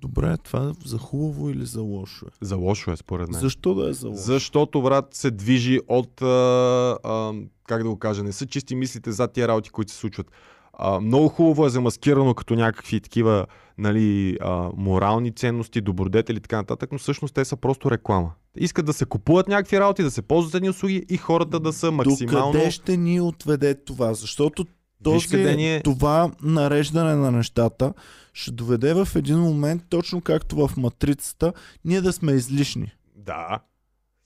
[0.00, 2.28] Добре, това за хубаво или за лошо е?
[2.40, 3.40] За лошо е, според мен.
[3.40, 4.22] Защо да е за лошо?
[4.22, 7.32] Защото, брат, се движи от, а, а,
[7.66, 10.30] как да го кажа, не са чисти мислите за тия работи, които се случват.
[10.72, 13.46] А, много хубаво е замаскирано като някакви такива
[13.78, 18.32] нали, а, морални ценности, добродетели и така нататък, но всъщност те са просто реклама.
[18.56, 21.92] Искат да се купуват някакви работи, да се ползват едни услуги и хората да са
[21.92, 22.52] максимално...
[22.52, 24.14] Докъде ще ни отведе това?
[24.14, 24.66] Защото
[25.12, 27.92] Виж къде този, ни е- това нареждане на нещата
[28.36, 31.52] ще доведе в един момент, точно както в матрицата,
[31.84, 32.92] ние да сме излишни.
[33.16, 33.58] Да.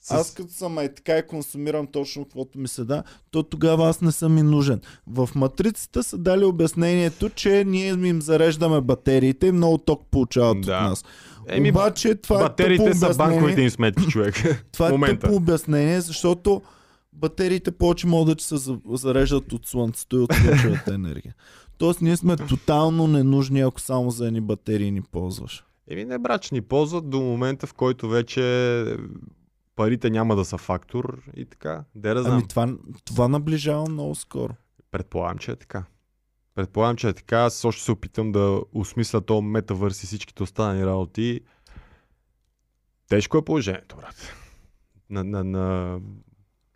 [0.00, 0.10] С...
[0.10, 4.00] Аз като съм е така и консумирам точно каквото ми се да, то тогава аз
[4.00, 4.80] не съм и нужен.
[5.06, 10.76] В матрицата са дали обяснението, че ние им зареждаме батериите и много ток получават Да.
[10.76, 11.04] от нас.
[11.48, 14.34] Еми, Обаче това е Батериите тъпо са банковите им сметки, човек.
[14.72, 15.18] Това е момента.
[15.20, 16.62] тъпо обяснение, защото
[17.12, 21.34] батериите повече могат да се за- зареждат от слънцето и от слънчевата енергия.
[21.80, 25.64] Тоест ние сме тотално ненужни, ако само за едни батерии ни ползваш.
[25.88, 28.84] Еми не брат, ни ползват до момента, в който вече
[29.76, 31.84] парите няма да са фактор и така.
[31.94, 32.34] Де да знам.
[32.34, 32.74] Ами това,
[33.04, 34.54] това наближава много скоро.
[34.90, 35.84] Предполагам, че е така.
[36.54, 37.38] Предполагам, че е така.
[37.38, 41.40] Аз още се опитам да осмисля то метавърс и всичките останали работи.
[43.08, 44.34] Тежко е положението, брат.
[45.10, 46.00] На, на, на,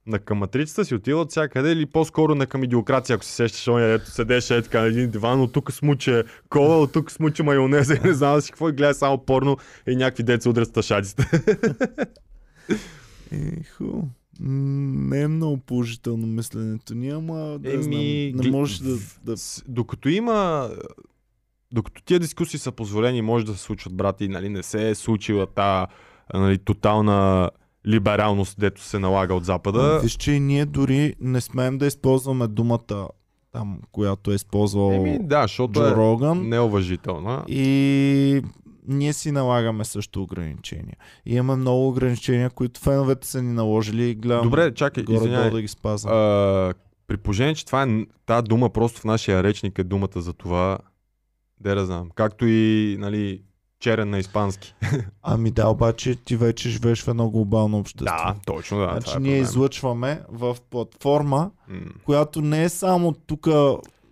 [0.06, 3.68] на към матрицата си отива от всякъде или по-скоро на към идиокрация, ако се сещаш,
[3.68, 7.42] оня, ето седеше е така на един диван, от тук смуче кола, от тук смуче
[7.42, 9.56] майонеза и не знам си какво и гледа само порно
[9.88, 11.30] и някакви деца удрят сташадите.
[13.32, 13.62] Е.
[14.40, 19.34] Не е много положително мисленето ни, ама да Еми, знам, не можеш да, да...
[19.68, 20.70] Докато има
[21.72, 25.46] докато тия дискусии са позволени, може да се случват, брати, нали, не се е случила
[25.46, 25.86] та
[26.34, 27.50] нали, тотална
[27.86, 30.00] либералност, дето се налага от Запада.
[30.02, 33.08] Виж, че и ние дори не смеем да използваме думата
[33.52, 36.48] там, която е използвал Еми, да, защото Джо е Роган.
[36.48, 37.44] неуважителна.
[37.48, 38.42] И
[38.88, 40.96] ние си налагаме също ограничения.
[41.26, 45.50] И имаме много ограничения, които феновете са ни наложили и гледам Добре, чакай, извиняй.
[45.50, 46.12] да ги спазвам.
[46.14, 46.74] А,
[47.06, 50.78] при положение, че това е, тази дума просто в нашия речник е думата за това,
[51.60, 53.42] да знам, както и, нали,
[53.84, 54.74] черен на испански.
[55.22, 58.04] Ами да, обаче ти вече живееш в едно глобално общество.
[58.04, 58.84] Да, точно, да.
[58.92, 59.42] значи е ние проблема.
[59.42, 61.80] излъчваме в платформа, М.
[62.04, 63.48] която не е само тук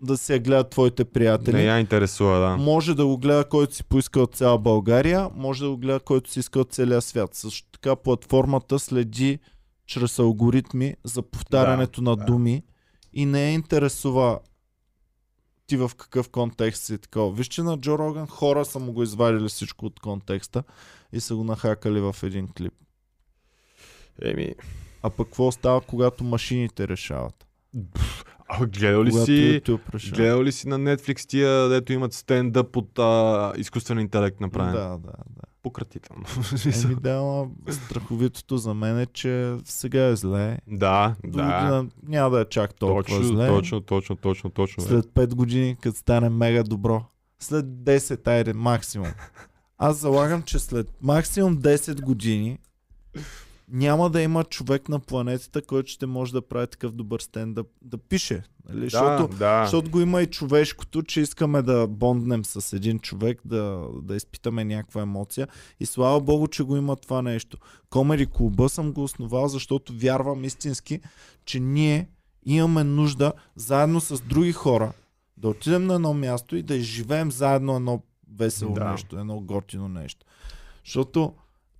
[0.03, 1.57] да се гледат твоите приятели.
[1.57, 2.57] Не я интересува, да.
[2.57, 6.31] Може да го гледа който си поиска от цяла България, може да го гледа който
[6.31, 7.35] си иска от целия свят.
[7.35, 9.39] Също така платформата следи
[9.87, 12.25] чрез алгоритми за повтарянето Да, на да.
[12.25, 12.63] думи
[13.13, 14.39] и не я интересува
[15.73, 17.33] ти в какъв контекст си такова.
[17.33, 20.63] Виж, че на Джо Роган хора са му го извадили всичко от контекста
[21.13, 22.73] и са го нахакали в един клип.
[24.23, 24.55] Еми,
[25.03, 27.47] А пък какво става, когато машините решават?
[28.61, 29.33] А, гледал ли Когато си...
[29.65, 30.17] YouTube решава.
[30.17, 34.73] Гледал ли си на Netflix тия, дето имат стендъп от а, изкуствен интелект направен?
[34.73, 35.43] Да, да, да.
[35.63, 36.23] Пократително.
[36.85, 40.59] Еми да, страховитото за мен е, че сега е зле.
[40.69, 41.43] да, До да.
[41.43, 43.47] година няма да е чак толкова Точно, зле.
[43.47, 44.83] точно, точно, точно, точно.
[44.85, 44.89] бе.
[44.89, 47.05] След 5 години, като стане мега добро.
[47.41, 49.09] След 10, айде, максимум.
[49.79, 52.59] Аз залагам, че след максимум 10 години
[53.73, 57.99] няма да има човек на планетата, който ще може да прави такъв добър стенд да,
[57.99, 58.43] пише.
[58.69, 58.81] Нали?
[58.81, 59.65] Да, Защото, да.
[59.65, 64.65] защото го има и човешкото, че искаме да бонднем с един човек, да, да изпитаме
[64.65, 65.49] някаква емоция.
[65.81, 67.59] И слава богу, че го има това нещо.
[67.91, 71.01] Комери клуба съм го основал, защото вярвам истински,
[71.45, 72.09] че ние
[72.47, 74.93] имаме нужда заедно с други хора
[75.37, 78.03] да отидем на едно място и да изживеем заедно едно
[78.37, 78.91] весело Да.
[78.91, 80.27] нещо, едно готино нещо.
[80.85, 81.35] Защото,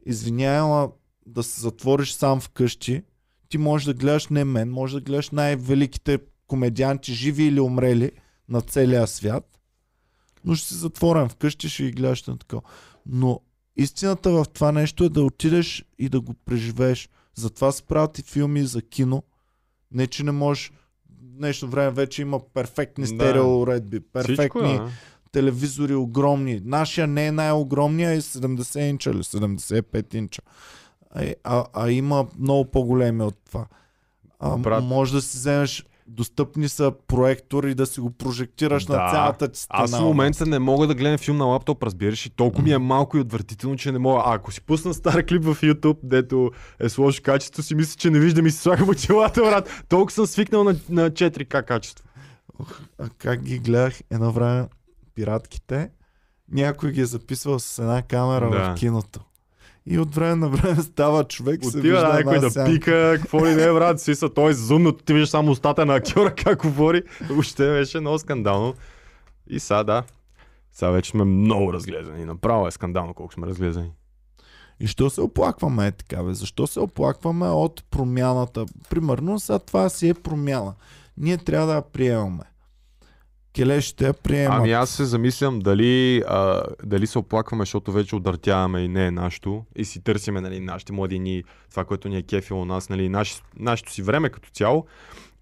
[0.07, 0.89] извинявай,
[1.27, 3.03] да се затвориш сам вкъщи,
[3.49, 8.11] ти можеш да гледаш не мен, можеш да гледаш най-великите комедианти, живи или умрели
[8.49, 9.59] на целия свят,
[10.45, 12.63] но ще си затворен вкъщи, ще ги гледаш на такова.
[13.07, 13.41] Но
[13.77, 17.09] истината в това нещо е да отидеш и да го преживееш.
[17.35, 19.23] Затова се правят и филми за кино.
[19.93, 20.73] Не, че не можеш.
[21.11, 23.09] Днешно време вече има перфектни Да.
[23.09, 24.91] стерео уредби, Всичко, перфектни да.
[25.33, 26.61] телевизори огромни.
[26.65, 30.43] Нашия не е най-огромния, е 70 инча или 75 инча.
[31.13, 33.67] А, а, а има много по-големи от това.
[34.41, 34.85] А, Брат.
[34.85, 39.11] може да си вземеш достъпни са проектори да си го прожектираш на Да.
[39.13, 39.83] цялата ти стена.
[39.83, 42.79] Аз в момента не мога да гледам филм на лаптоп, разбираш, и толкова ми е
[42.79, 44.23] малко и отвратително, че не мога.
[44.27, 46.51] А ако си пусна стар клип в YouTube, дето
[46.81, 49.85] е с лошо качество, си мисля, че не виждам и си слагам очилата, брат.
[49.89, 52.05] Толкова съм свикнал на, на 4К качество.
[52.99, 54.69] А как ги гледах едно време
[55.15, 55.91] пиратките,
[56.53, 58.59] някой ги е записвал с една камера Да.
[58.71, 59.21] в киното.
[59.87, 62.73] И от време на време става човек Отива някой да сянка.
[62.73, 65.87] пика, какво ли не е, брат, си са, той е зумнат, ти виждаш само устата
[65.87, 67.03] на актьора как говори.
[67.29, 68.75] Въобще беше много скандално.
[69.51, 70.03] И сега, да.
[70.73, 72.25] Сега вече сме много разглезани.
[72.25, 73.91] Направо е скандално колко сме разглезани.
[74.81, 76.35] И що се оплакваме е така, бе?
[76.35, 78.67] Защо се оплакваме от промяната?
[78.91, 80.75] Примерно, сега това си е промяна.
[81.17, 82.45] Ние трябва да я приемаме.
[83.55, 84.59] Келешите я приемат.
[84.59, 89.11] Ами аз се замислям дали, а, дали се оплакваме, защото вече удъртяваме и не е
[89.11, 93.43] нашето и си търсиме нали, нашите младини, това, което ни е кефило нас, нали, наш,
[93.59, 94.87] нашето си време като цяло,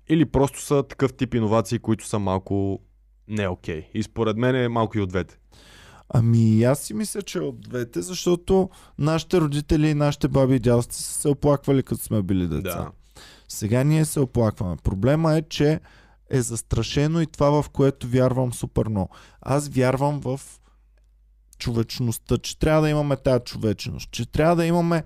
[0.08, 2.80] или просто са такъв тип иновации, които са малко
[3.28, 3.88] не окей.
[3.94, 5.38] И според мен е малко и от двете.
[6.14, 10.58] Ами аз си мисля, че е от двете, защото нашите родители и нашите баби и
[10.58, 12.62] дядовци са се оплаквали, като сме били деца.
[12.62, 12.90] Да.
[13.48, 14.76] Сега ние се оплакваме.
[14.84, 15.80] Проблема е, че
[16.30, 19.08] е застрашено и това, в което вярвам супер много.
[19.40, 20.40] Аз вярвам в
[21.58, 25.04] човечността, че трябва да имаме тази човечност, че трябва да имаме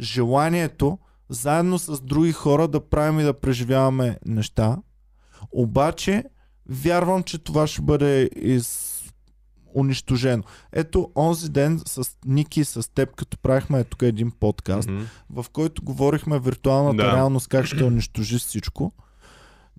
[0.00, 0.98] желанието
[1.28, 4.76] заедно с други хора да правим и да преживяваме неща.
[5.52, 6.24] Обаче,
[6.68, 8.96] вярвам, че това ще бъде из...
[9.74, 10.42] унищожено.
[10.72, 15.02] Ето, онзи ден с Ники и с теб, като правихме тук един подкаст, Мгм.
[15.30, 17.12] в който говорихме виртуалната Да.
[17.16, 18.92] реалност, как ще унищожи всичко.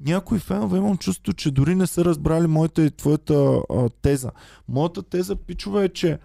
[0.06, 4.32] Някои фенове имам чувство, че дори не са разбрали моята и твоята а, теза.
[4.68, 6.20] Моята теза, пичова, е, че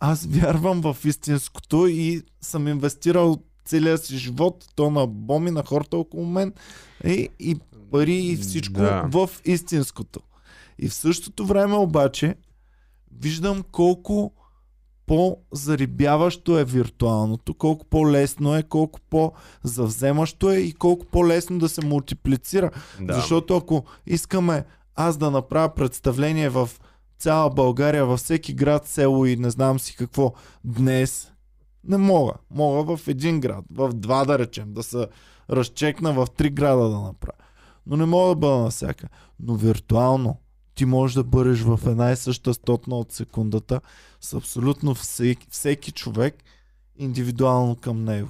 [0.00, 5.96] аз вярвам в истинското и съм инвестирал целия си живот, то на боми, на хората
[5.96, 6.52] около мен
[7.04, 7.56] и, и
[7.90, 9.08] пари и всичко Да.
[9.12, 10.20] в истинското.
[10.78, 12.34] И в същото време обаче
[13.20, 14.32] виждам колко
[15.10, 22.70] по-зарибяващо е виртуалното, колко по-лесно е, колко по-завземащо е и колко по-лесно да се мултиплицира.
[23.00, 23.14] Да.
[23.14, 24.64] Защото ако искаме
[24.96, 26.70] аз да направя представление в
[27.18, 30.32] цяла България, във всеки град, село и не знам си какво
[30.64, 31.32] днес,
[31.84, 32.32] не мога.
[32.50, 35.06] Мога в един град, в два да речем, да се
[35.50, 37.38] разчекна в три града да направя.
[37.86, 39.08] Но не мога да бъда навсяка.
[39.40, 40.36] Но виртуално
[40.80, 43.80] ти можеш да бъдеш в една и съща стотна от секундата
[44.20, 46.34] с абсолютно всеки, всеки човек
[46.96, 48.28] индивидуално към него.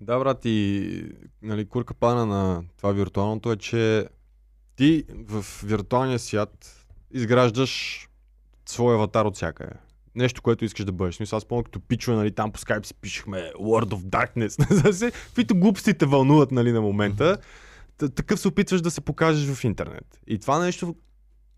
[0.00, 1.04] Да, брат, и
[1.42, 4.06] нали, курка пана на това виртуалното е, че
[4.76, 8.08] ти в виртуалния свят изграждаш
[8.66, 9.72] своя аватар от всякъде.
[10.14, 11.20] Нещо, което искаш да бъдеш.
[11.20, 15.12] Мисля, аз помня като пичове, нали, там по скайп си пишехме World of Darkness.
[15.26, 17.38] Каквито глупости те вълнуват нали, на момента.
[18.14, 20.20] Такъв се опитваш да се покажеш в интернет.
[20.26, 20.94] И това нещо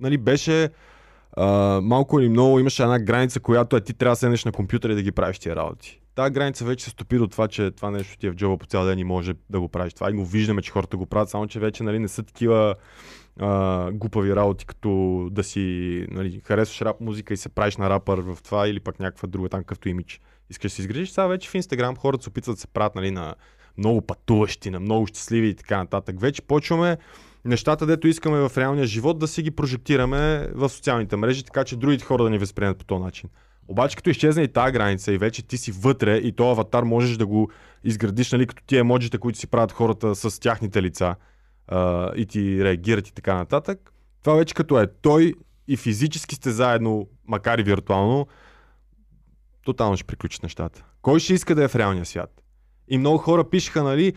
[0.00, 0.70] нали, беше
[1.36, 4.90] а, малко или много имаше една граница, която е ти трябва да седнеш на компютър
[4.90, 6.00] и да ги правиш тия работи.
[6.14, 8.66] Тази граница вече се стопи до това, че това нещо ти е в джоба по
[8.66, 9.94] цял ден и може да го правиш.
[9.94, 12.74] Това и го виждаме, че хората го правят, само че вече нали, не са такива
[13.40, 18.20] а, глупави работи, като да си нали, харесваш рап музика и се правиш на рапър
[18.20, 20.20] в това или пък някаква друга там какъвто имидж.
[20.50, 21.10] Искаш да си изградиш.
[21.10, 23.34] Сега вече в Инстаграм хората се опитват да се правят нали, на
[23.78, 26.20] много пътуващи, на много щастливи и така нататък.
[26.20, 26.96] Вече почваме
[27.44, 31.76] нещата, дето искаме в реалния живот, да си ги прожектираме в социалните мрежи, така че
[31.76, 33.30] другите хора да ни възприемат по този начин.
[33.68, 37.16] Обаче като изчезне и тази граница и вече ти си вътре и този аватар можеш
[37.16, 37.50] да го
[37.84, 41.14] изградиш, нали, като тия емоджите, които си правят хората с тяхните лица
[41.68, 43.92] а, и ти реагират и така нататък.
[44.22, 45.34] Това вече като е той
[45.68, 48.26] и физически сте заедно, макар и виртуално,
[49.64, 50.84] тотално ще приключат нещата.
[51.02, 52.43] Кой ще иска да е в реалния свят?
[52.88, 54.12] И много хора пишеха, нали,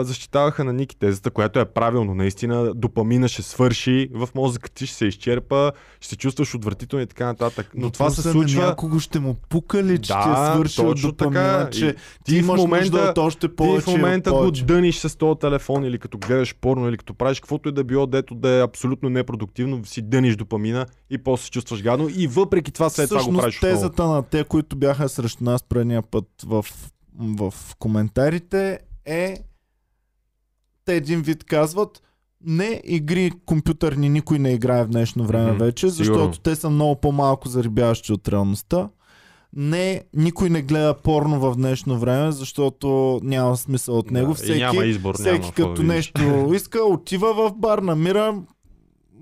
[0.00, 2.14] защитаваха на Ники тезата, която е правилно.
[2.14, 7.06] Наистина, допамина ще свърши, в мозъка ти ще се изчерпа, ще се чувстваш отвратително и
[7.06, 7.70] така нататък.
[7.74, 8.66] Но, това се случва.
[8.66, 11.70] Някого ще му пука ли, че Да, ти е свършил точно допамина, така.
[11.70, 11.94] че
[12.24, 13.84] ти ти в момента- от още Ти повече.
[13.84, 17.68] в момента го дъниш с този телефон или като гледаш порно или като правиш каквото
[17.68, 21.82] и да било, дето да е абсолютно непродуктивно, си дъниш допамина и после се чувстваш
[21.82, 23.74] гадно и въпреки това след това го Всъщност, правиш отново.
[23.74, 26.64] тезата на те, които бяха срещу нас предния път в,
[27.18, 29.38] в коментарите е
[30.84, 32.02] те един вид казват
[32.44, 36.32] не игри компютърни никой не играе в днешно време Мгм, вече, защото сигурно.
[36.42, 38.88] те са много по-малко зарибяващи от реалността.
[39.52, 44.28] Не, никой не гледа порно в днешно време, защото няма смисъл от него.
[44.28, 48.42] Да, всеки няма избор, всеки няма като нещо иска, отива в бар, намира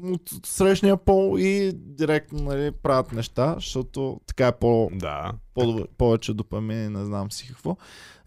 [0.03, 5.33] от срещния пол и директно нали, правят неща, защото така е по, Да.
[5.55, 7.77] по, повече допамин и не знам си какво.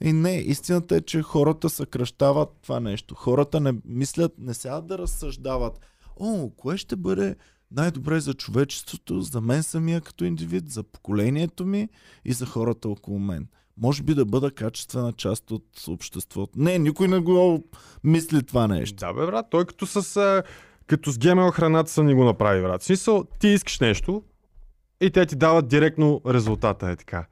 [0.02, 3.16] И не, истината е, че хората съкръщават това нещо.
[3.16, 5.80] Хората не мислят, не сядат да разсъждават.
[6.20, 7.36] О, кое ще бъде
[7.72, 11.90] най-добре за човечеството, за мен самия като индивид, за поколението ми
[12.26, 13.48] и за хората около мен.
[13.78, 16.54] Може би да бъда качествена част от обществото.
[16.56, 17.64] Не, никой не го
[18.04, 18.96] мисли това нещо.
[18.96, 19.46] Да, бе, брат.
[19.52, 20.44] Той като с,
[20.90, 22.82] като с ГМО храната са ни го направи, брат.
[22.82, 24.24] В смисъл, ти искаш нещо
[25.02, 27.26] и те ти дават директно резултата, е така.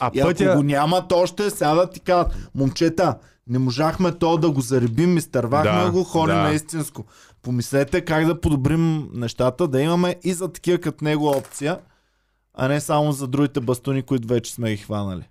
[0.00, 0.56] А И ако пътя...
[0.56, 5.90] го нямат още, сядат и казват, момчета, не можахме то да го заребим, изтървахме Да,
[5.90, 6.42] го, ходим да.
[6.42, 7.04] на истинско.
[7.42, 11.78] Помислете как да подобрим нещата, да имаме и за такива като него опция,
[12.54, 15.28] а не само за другите бастуни, които вече сме ги хванали.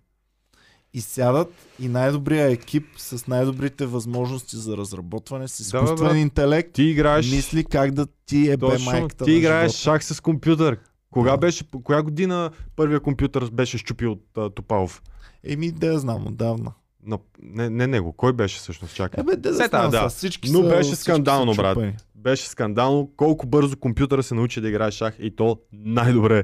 [0.93, 6.17] И сядат и най-добрия екип с най-добрите възможности за разработване с Да, бе, изкуствен брат.
[6.17, 7.31] интелект Ти играеш...
[7.31, 9.77] мисли как да ти е бе Точно, майката ти играеш живота.
[10.01, 10.77] шах с компютър.
[11.11, 11.37] Кога Да.
[11.37, 15.01] беше, коя година първия компютър беше щупил от а, Топалов?
[15.43, 16.71] Еми, да я знам, отдавна.
[17.05, 18.95] Но, не, не него, кой беше всъщност?
[18.95, 19.21] Чакай.
[19.21, 20.09] Ебе, да, Сета, знам, да.
[20.09, 21.77] всички Но са, беше скандално, брат.
[22.15, 26.43] Беше скандално колко бързо компютъра се научи да играе шах и то най-добре.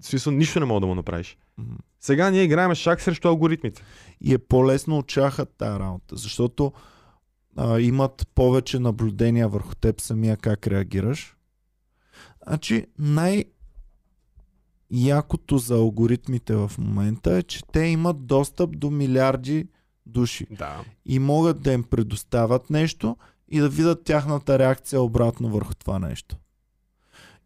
[0.00, 1.36] В смисъл, нищо не мога да му направиш.
[2.00, 3.82] Сега ние играем шах срещу алгоритмите.
[4.20, 6.72] и е по-лесно от шаха тази работа, защото
[7.56, 11.36] а, имат повече наблюдения върху теб самия как реагираш.
[12.48, 13.44] Значи най-
[14.90, 19.68] якото за алгоритмите в момента е, че те имат достъп до милиарди
[20.06, 20.84] души Да.
[21.06, 23.16] и могат да им предоставят нещо
[23.48, 26.36] и да видят тяхната реакция обратно върху това нещо.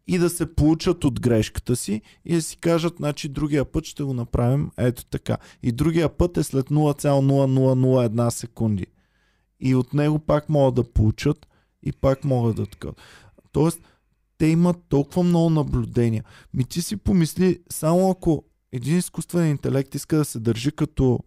[0.07, 4.03] И да се получат от грешката си и да си кажат, значи другия път ще
[4.03, 5.37] го направим ето така.
[5.63, 8.85] И другия път е след 0,0001 секунди.
[9.59, 11.47] И от него пак могат да получат
[11.83, 12.89] и пак могат да така.
[13.51, 13.79] Тоест,
[14.37, 16.23] те имат толкова много наблюдения.
[16.53, 21.19] Ми ти си помисли, само ако един изкуствен интелект иска да се държи като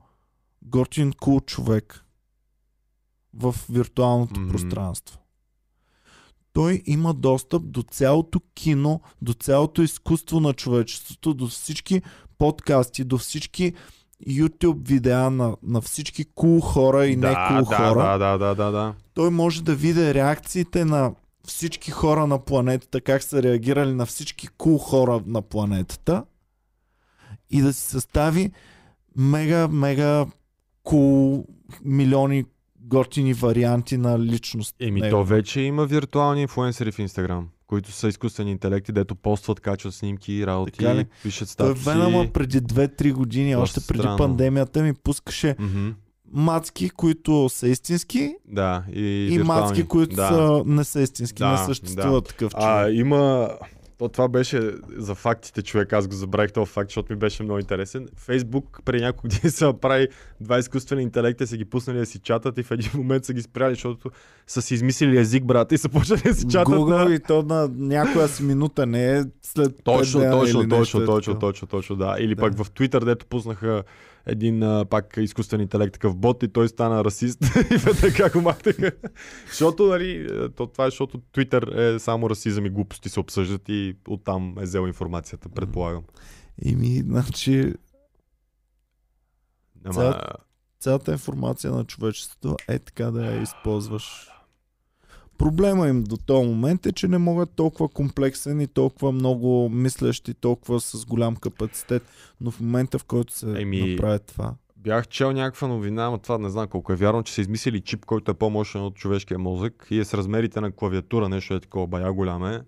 [0.62, 2.04] готин, кул човек
[3.34, 4.50] в виртуалното Мгм.
[4.50, 5.18] пространство.
[6.58, 12.02] Той има достъп до цялото кино, до цялото изкуство на човечеството, до всички
[12.38, 13.72] подкасти, до всички
[14.28, 18.18] YouTube видеа на, на всички кул хора и не да, кул да, хора.
[18.18, 18.94] да, да, да, да, да.
[19.14, 21.12] Той може да види реакциите на
[21.46, 26.24] всички хора на планетата, как са реагирали на всички кул хора на планетата
[27.50, 28.52] и да си състави
[29.16, 30.26] мега, мега
[30.82, 31.44] кул
[31.84, 32.44] милиони
[32.88, 34.74] готини варианти на личност.
[34.80, 35.10] Еми, него.
[35.12, 40.46] то вече има виртуални инфлуенсъри в Инстаграм, които са изкуствени интелекти, дето постват, качват снимки,
[40.46, 41.06] работи, Така ли?
[41.22, 41.84] пишат Той статуси.
[41.84, 44.16] Венама преди 2-3 години, Доста още преди странно.
[44.16, 45.88] пандемията ми пускаше Мгм.
[46.32, 49.62] мацки, които са истински Да, и, и, виртуални.
[49.62, 50.28] мацки, които да.
[50.28, 51.38] са, не са истински.
[51.38, 52.66] Да, не съществува такъв човек.
[52.66, 53.50] А, има...
[53.98, 55.92] То това беше за фактите, човек.
[55.92, 58.08] Аз го забравих този факт, защото ми беше много интересен.
[58.16, 60.08] Фейсбук преди няколко години са направи
[60.40, 63.42] два изкуствени интелекта, са ги пуснали да си чатат и в един момент са ги
[63.42, 64.10] спряли, защото
[64.46, 66.74] са си измислили език, брат, и са почнали да си чатат.
[66.74, 67.14] Google на...
[67.14, 71.96] и то на някоя си минута, не е след Точно, точно, точно, точно, точно, точно,
[71.96, 72.16] да.
[72.18, 72.42] Или Да.
[72.42, 73.82] пък в Twitter, дето пуснаха
[74.28, 77.38] един а, пак изкуствен интелект такъв бот и той стана расист
[77.70, 78.92] и веднага го махнаха.
[79.48, 83.96] защото, нали, то, това е защото Twitter е само расизъм и глупости се обсъждат и
[84.08, 86.02] оттам е взел информацията, предполагам.
[86.64, 87.74] Еми, значи,
[89.84, 90.32] Ама, Цялата-
[90.80, 94.28] цялата информация на човечеството е така да я използваш.
[95.38, 100.34] Проблема им до този момент е, че не могат толкова комплексен и толкова много мислещи,
[100.34, 102.02] толкова с голям капацитет,
[102.40, 104.54] но в момента в който се Еми, направи това.
[104.76, 108.04] Бях чел някаква новина, ама това не знам колко е вярно, че са измислили чип,
[108.04, 111.86] който е по-мощен от човешкия мозък и е с размерите на клавиатура, нещо е такова,
[111.86, 112.60] бая голям е.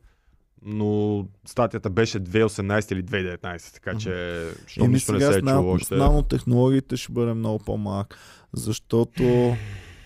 [0.64, 5.44] Но статията беше 2018 или 2019, така че що Еми нищо не се е чуло
[5.44, 5.94] нано, с още.
[5.94, 8.18] нанотехнологиите ще бъде много по-малък,
[8.52, 9.56] защото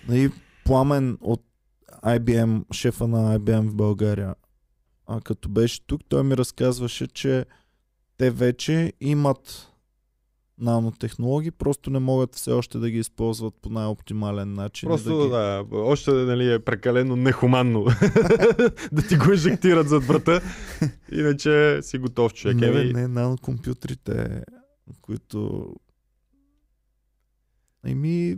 [0.07, 0.31] нали,
[0.65, 1.44] пламен от
[2.05, 4.35] IBM, шефа на IBM в България,
[5.07, 7.45] а като беше тук, той ми разказваше, че
[8.17, 9.71] те вече имат
[10.57, 14.89] нанотехнологии, просто не могат все още да ги използват по най-оптимален начин.
[14.89, 15.29] Просто да ги...
[15.29, 17.83] да, още нали, е прекалено нехуманно
[18.91, 20.41] да ти го инжектират зад врата,
[21.11, 22.57] иначе си готов човек.
[22.57, 24.43] не, Еми, не, нанокомпютрите,
[25.01, 25.69] които...
[27.85, 28.37] Еми,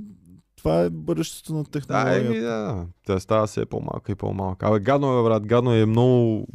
[0.57, 2.27] това е бъдещето на Да, технологията.
[2.27, 2.85] еми, да.
[3.05, 4.67] Тя става все по-малка и по-малка.
[4.67, 6.47] Абе, гадно е, брат, гадно е много...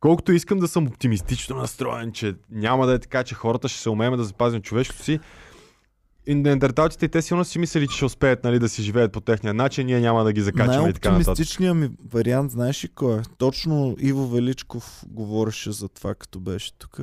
[0.00, 3.90] Колкото искам да съм оптимистично настроен, че няма да е така, че хората ще се
[3.90, 5.20] умеем да запазим човешкото си,
[6.26, 9.54] и неандерталците, те силно си мислили, че ще успеят нали, да си живеят по техния
[9.54, 11.26] начин, ние няма да ги закачаме и така нататък.
[11.26, 13.22] Най-оптимистичният ми вариант, знаеш ли кой е?
[13.38, 17.00] Точно Иво Величков говореше за това, като беше тук.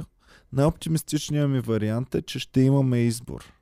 [0.53, 3.53] Най-оптимистичният ми вариант е, че ще имаме избор.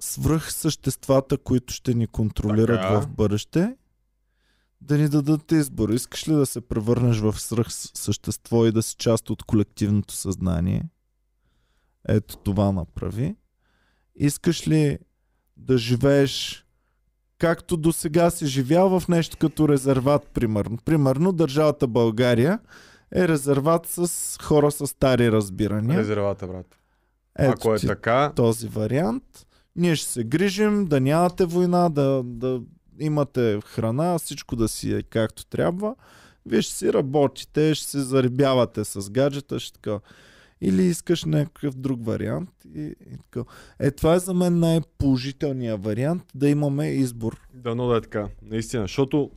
[0.00, 3.00] Свръх съществата, които ще ни контролират Така.
[3.00, 3.76] в бъдеще,
[4.80, 5.88] да ни дадат избор.
[5.88, 10.82] Искаш ли да се превърнеш в свръх същество и да си част от колективното съзнание?
[12.08, 13.36] Ето това направи.
[14.16, 14.98] Искаш ли
[15.56, 16.66] да живееш
[17.38, 20.78] както до сега си живял в нещо като резерват, примерно.
[20.84, 22.58] Примерно държавата България
[23.14, 25.98] е резерват с хора с стари разбирания.
[25.98, 26.78] Резервата, брат.
[27.38, 29.46] Ето Ако е ти така, този вариант.
[29.76, 32.62] Ние ще се грижим да нямате война, да, да
[33.00, 35.94] имате храна, всичко да си е както трябва.
[36.46, 40.00] Вие ще си работите, ще се зарибявате с гаджета, ще така.
[40.60, 42.50] Или искаш някакъв друг вариант.
[42.74, 43.50] И, и така.
[43.78, 47.40] Е, това е за мен най-положителният вариант, да имаме избор.
[47.54, 48.28] Дано да е така.
[48.42, 49.30] Наистина, защото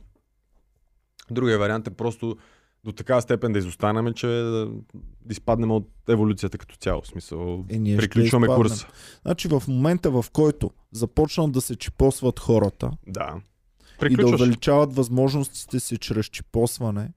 [1.30, 2.36] другия вариант е просто
[2.84, 4.68] до такава степен да изостанем, че да
[5.30, 7.02] изпаднем от еволюцията като цяло.
[7.02, 8.86] В смисъл, Е, ние приключваме курса.
[9.22, 13.34] Значи в момента, в който започнат да се чипосват хората Да.
[14.10, 17.08] и да увеличават възможностите си чрез чипосване,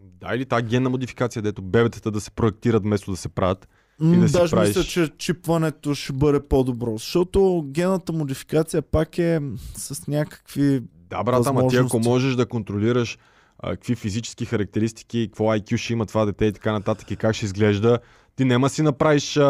[0.00, 3.68] Да, или тази генна модификация, дето бебетата да се проектират вместо да се правят.
[4.00, 9.40] м, да даже правиш- мисля, че чипването ще бъде по-добро, защото генната модификация пак е
[9.76, 10.80] с някакви...
[11.10, 13.18] Да, брат, ама ти ако можеш да контролираш
[13.66, 17.34] а, какви физически характеристики, какво IQ ще има това дете и така нататък и как
[17.34, 17.98] ще изглежда,
[18.36, 19.42] ти няма си направиш а...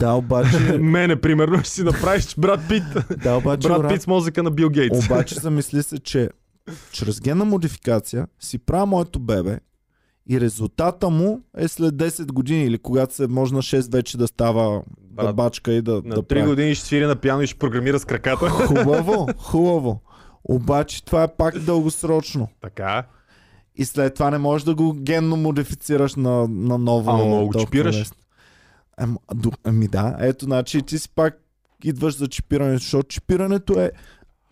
[0.00, 0.58] Да, обаче...
[0.80, 2.82] мене, примерно, ще си направиш брат Пит.
[3.22, 5.06] да, обаче, брат Пит с мозъка на Бил Гейтс.
[5.06, 6.28] обаче замисли се, че
[6.92, 9.58] чрез генна модификация си правя моето бебе
[10.30, 14.26] и резултата му е след 10 години или когато се може на 6 вече да
[14.26, 16.46] става да Брат, бачка и да, на да 3 прави.
[16.46, 18.48] години ще свири на пиано и ще програмира с краката.
[18.48, 20.00] Хубаво, хубаво.
[20.44, 22.48] Обаче това е пак дългосрочно.
[22.60, 23.04] така.
[23.76, 27.10] И след това не можеш да го генно модифицираш на, на ново.
[27.10, 28.10] Ама мога да го толкова чипираш.
[28.96, 29.16] Ами,
[29.64, 31.38] ами да, ето, значи ти си пак
[31.84, 33.90] идваш за чипиране, защото чипирането е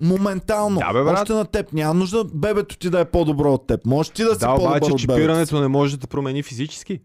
[0.01, 0.81] моментално.
[0.81, 1.19] Да, бе, брат.
[1.23, 3.87] Още на теб няма нужда бебето ти да е по-добро от теб.
[3.87, 4.99] Може ти да си Да, по-добър обаче от бебето.
[4.99, 7.01] чипирането не може да те промени физически.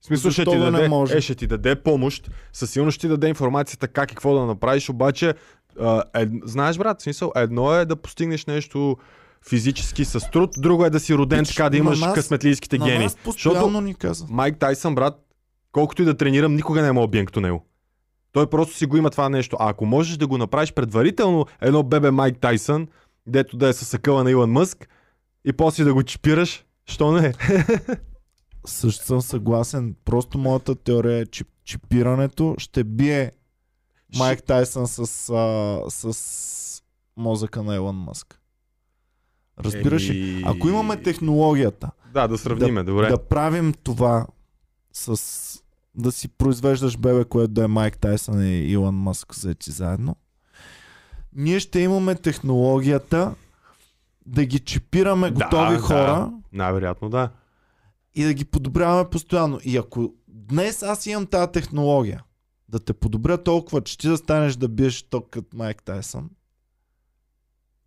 [0.00, 1.16] В смисъл ще ти, да не даде, може?
[1.16, 4.46] е, ще ти даде помощ, със сигурност ще ти даде информацията как и какво да
[4.46, 5.34] направиш, обаче
[6.16, 8.96] е, знаеш брат, смисъл, едно е да постигнеш нещо
[9.48, 12.84] физически с труд, друго е да си роден Пич, така да имаш нас- късметлийските На
[12.84, 13.04] гени.
[13.04, 14.26] нас постоянно ни каза.
[14.30, 15.14] Майк Тайсън, брат,
[15.72, 17.66] колкото и да тренирам, никога не е биен като него.
[18.32, 19.56] Той просто си го има това нещо.
[19.60, 22.88] А ако можеш да го направиш предварително, едно бебе Майк Тайсън,
[23.26, 24.88] дето да е със съкъла на Илон Мъск,
[25.44, 27.32] и после да го чипираш, що не?
[28.66, 29.94] Също съм съгласен.
[30.04, 33.32] Просто моята теория е, че чипирането ще бие
[34.18, 34.98] Майк Тайсън с,
[35.30, 36.82] а, с
[37.16, 38.38] мозъка на Елон Мъск.
[39.58, 40.30] Разбираш ли?
[40.30, 43.08] Еми, Ако имаме технологията Да, да сравниме, добре.
[43.08, 44.26] да правим това
[44.92, 45.22] с
[45.94, 50.16] да си произвеждаш бебе, което да е Майк Тайсън и Илон Мъск взети заедно,
[51.32, 53.34] ние ще имаме технологията
[54.26, 55.82] да ги чипираме Да, готови да.
[55.82, 57.30] хора Най-вероятно да.
[58.14, 59.60] и да ги подобряваме постоянно.
[59.64, 62.22] И ако днес аз имам тази технология
[62.68, 66.30] да те подобря толкова, че ти да станеш да биеш ток като Майк Тайсън,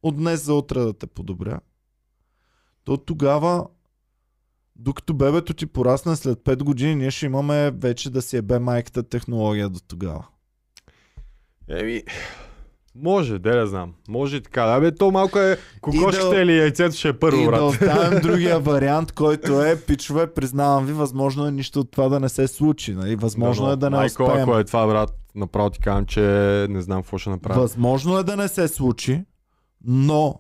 [0.06, 1.60] от днес за утре да те подобря,
[2.84, 3.68] то тогава,
[4.76, 9.04] докато бебето ти порасне след 5 години, ние ще имаме вече да си ебе майката
[9.04, 10.26] технология до тогава.
[11.70, 12.04] Еми,
[12.96, 13.94] може, да знам.
[14.08, 14.66] Може и така.
[14.66, 17.62] Да, бе, то малко е кокошката да- или яйцето ще е първо, и да брат.
[17.62, 22.30] оставим другия вариант, който е, пичове, признавам ви, възможно е нищо от това да не
[22.30, 22.94] се случи.
[22.94, 23.16] Нали?
[23.16, 24.50] Възможно но, е да не майко, успеем.
[24.50, 26.22] ако е това, брат, направо ти казвам, че
[26.70, 27.62] не знам какво ще направя.
[27.62, 29.24] Възможно е да не се случи,
[29.86, 30.40] но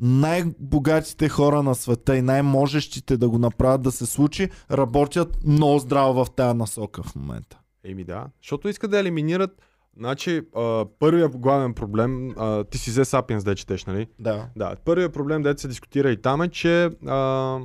[0.00, 6.24] най-богатите хора на света и най-можещите да го направят да се случи, работят много здраво
[6.24, 7.58] в тази насока в момента.
[7.84, 9.62] Еми да, защото искат да елиминират
[9.96, 14.06] Значи, а, първият главен проблем, а, ти си взе Sapiens да четеш, нали?
[14.18, 14.48] Да.
[14.56, 17.58] Да, първият проблем, дето се дискутира и там е, че а,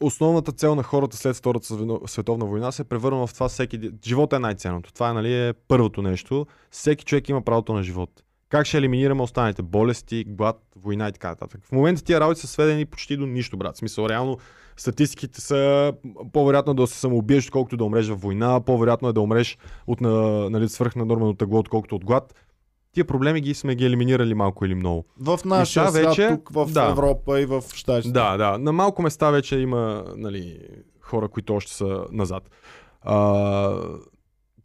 [0.00, 1.66] основната цел на хората след Втората
[2.06, 3.90] световна война се е превърна в това всеки...
[4.06, 4.92] Живота е най-ценното.
[4.92, 6.46] Това нали, е първото нещо.
[6.70, 8.22] Всеки човек има правото на живот.
[8.48, 9.62] Как ще елиминираме останалите?
[9.62, 11.60] Болести, глад, война и така нататък.
[11.64, 13.74] В момента тия работи са сведени почти до нищо, брат.
[13.74, 14.38] В смисъл, реално
[14.76, 15.92] статистиките са
[16.32, 20.10] по-вероятно да се самоубиеш, отколкото да умреш в война, по-вероятно е да умреш от на,
[20.50, 22.34] нали, свръхнадормено тегло, отколкото от глад.
[22.92, 25.04] Тия проблеми ги сме ги елиминирали малко или много.
[25.20, 26.88] В нашия свят, вече- тук в да.
[26.90, 28.12] Европа и в Щатите.
[28.12, 28.58] Да, да.
[28.58, 30.58] На малко места вече има нали,
[31.00, 32.50] хора, които още са назад.
[33.02, 33.72] А,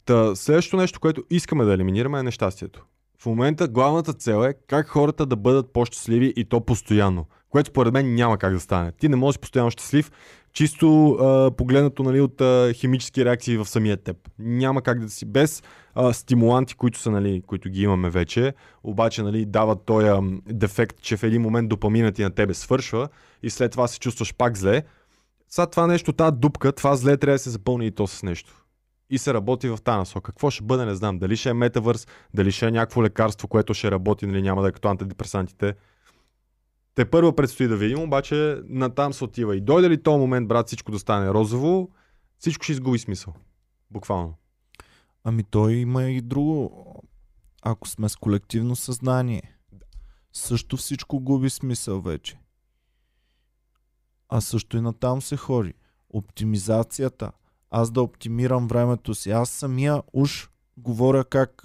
[0.04, 2.84] Та, следващото нещо, което искаме да елиминираме е нещастието.
[3.18, 7.26] В момента главната цел е как хората да бъдат по-щастливи и то постоянно.
[7.50, 8.92] Което според мен няма как да стане.
[8.92, 10.10] Ти не можеш постоянно щастлив,
[10.52, 14.16] чисто а, погледнато нали, от а, химически реакции в самия теб.
[14.38, 15.62] Няма как да си без
[15.94, 20.08] а, стимуланти, които са, нали, които ги имаме вече, обаче нали, дават този
[20.46, 23.08] дефект, че в един момент допаминът ти на тебе свършва
[23.42, 24.82] и след това се чувстваш пак зле.
[25.48, 28.63] Сега това нещо, тази дупка, това зле трябва да се запълни и то с нещо
[29.10, 30.32] и се работи в тази насока.
[30.32, 31.18] Какво ще бъде, не знам.
[31.18, 34.68] Дали ще е метавърс, дали ще е някакво лекарство, което ще работи, нали няма да
[34.68, 35.74] е като антидепресантите.
[36.94, 39.56] Те първо предстои да видим, обаче натам се отива.
[39.56, 41.90] И дойде ли този момент, брат, всичко да стане розово,
[42.38, 43.34] всичко ще изгуби смисъл.
[43.90, 44.34] Буквално.
[45.24, 46.84] Ами той има и друго.
[47.62, 49.42] Ако сме с колективно съзнание,
[50.32, 52.38] също всичко губи смисъл вече.
[54.28, 55.74] А също и натам се ходи.
[56.10, 57.32] Оптимизацията–
[57.76, 59.30] аз да оптимирам времето си.
[59.30, 61.62] Аз самия уж говоря как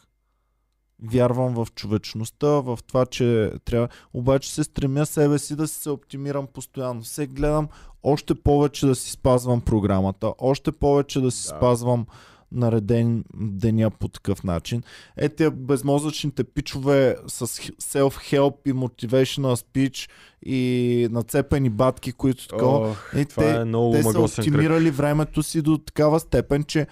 [1.03, 3.87] вярвам в човечността, в това, че трябва.
[4.13, 7.03] Обаче се стремя себе си да се оптимирам постоянно.
[7.03, 7.67] Се гледам
[8.03, 11.57] още повече да си спазвам програмата, още повече да си да.
[11.57, 12.05] спазвам
[12.51, 14.83] нареден деня по такъв начин.
[15.17, 20.09] Ете безмозъчните пичове с self-help и motivational speech
[20.45, 22.95] и нацепени батки, които такова.
[23.15, 24.95] е, те, е много те са оптимирали кръг.
[24.95, 26.87] времето си до такава степен, че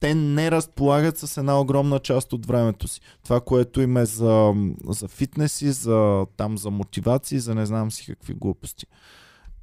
[0.00, 3.00] те не разполагат с една огромна част от времето си.
[3.24, 4.54] Това, което им е за,
[4.88, 8.86] за фитнеси, за, там за мотивации, за не знам си какви глупости.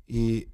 [0.07, 0.45] И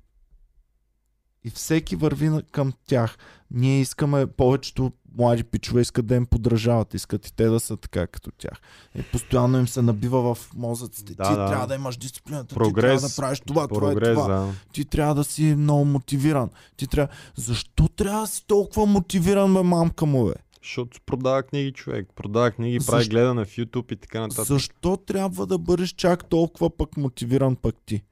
[1.44, 3.18] и всеки върви към тях.
[3.52, 8.08] Ние искаме, повечето млади пичове искат да им подражават, искат и те да са така
[8.08, 8.62] като тях.
[8.96, 11.16] И постоянно им се набива в мозъците.
[11.16, 11.48] Да, ти да.
[11.48, 14.36] трябва да имаш дисциплина, ти трябва да правиш това, Прогрес, това, това.
[14.36, 14.54] Да.
[14.74, 16.50] Ти трябва да си много мотивиран.
[16.78, 17.14] Ти трябва...
[17.36, 20.34] Защо трябва да си толкова мотивиран, бе, мамка му, бе?
[20.64, 22.92] Защото продава книги човек, продава книги, Защо?
[22.92, 24.46] прави гледане в YouTube и така нататък.
[24.46, 28.04] Защо трябва да бъдеш чак толкова пък мотивиран пък ти?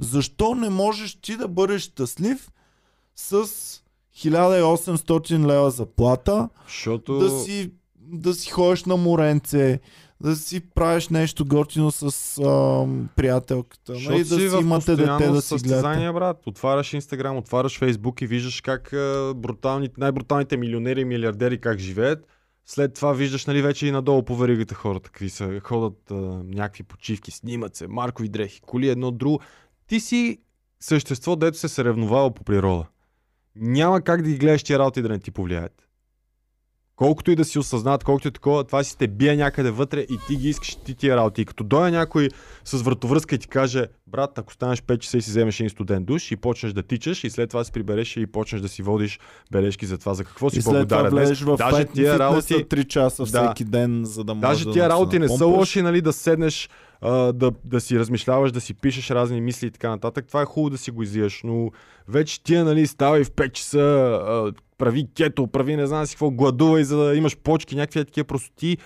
[0.00, 2.50] Защо не можеш ти да бъдеш щастлив
[3.16, 3.46] с
[4.16, 7.18] 1800 лева заплата, Защото...
[7.18, 9.80] да, си, да си ходиш на моренце,
[10.20, 12.86] да си правиш нещо готино с а,
[13.16, 16.12] приятелката, и нали, да си имате дете да си гледате.
[16.12, 16.46] брат.
[16.46, 22.26] Отваряш Инстаграм, отваряш Фейсбук и виждаш как а, бруталните, най-бруталните милионери и милиардери как живеят.
[22.68, 26.82] След това виждаш нали, вече и надолу по веригата хората, какви са, ходят а, някакви
[26.82, 29.40] почивки, снимат се, маркови дрехи, коли едно друго
[29.86, 30.38] ти си
[30.80, 32.86] същество, дето се съревновава по природа.
[33.56, 35.85] Няма как да ги гледаш тия работи да не ти повлияят.
[36.96, 40.18] Колкото и да си осъзнат, колкото и такова, това си те бие някъде вътре и
[40.26, 41.42] ти ги искаш ти тия работи.
[41.42, 42.28] И като дойде някой
[42.64, 46.06] с вратовръзка и ти каже, брат, ако станеш 5 часа и си вземеш един студент
[46.06, 49.18] душ и почнеш да тичаш и след това си прибереш и почнеш да си водиш
[49.52, 51.10] бележки за това, за какво си благодарен.
[51.10, 51.40] Днес.
[51.40, 53.70] В Даже тия работи 3 часа всеки да.
[53.70, 56.68] ден, за да можеш Даже да тия работи не са лоши, нали, да седнеш
[57.00, 60.24] а, да, да си размишляваш, да си пишеш разни мисли и така нататък.
[60.28, 61.70] Това е хубаво да си го изиеш, но
[62.08, 66.30] вече тия, нали, ставай в 5 часа, а, прави кето, прави не знам си какво,
[66.30, 68.78] гладувай, за да имаш почки, някакви такива простоти.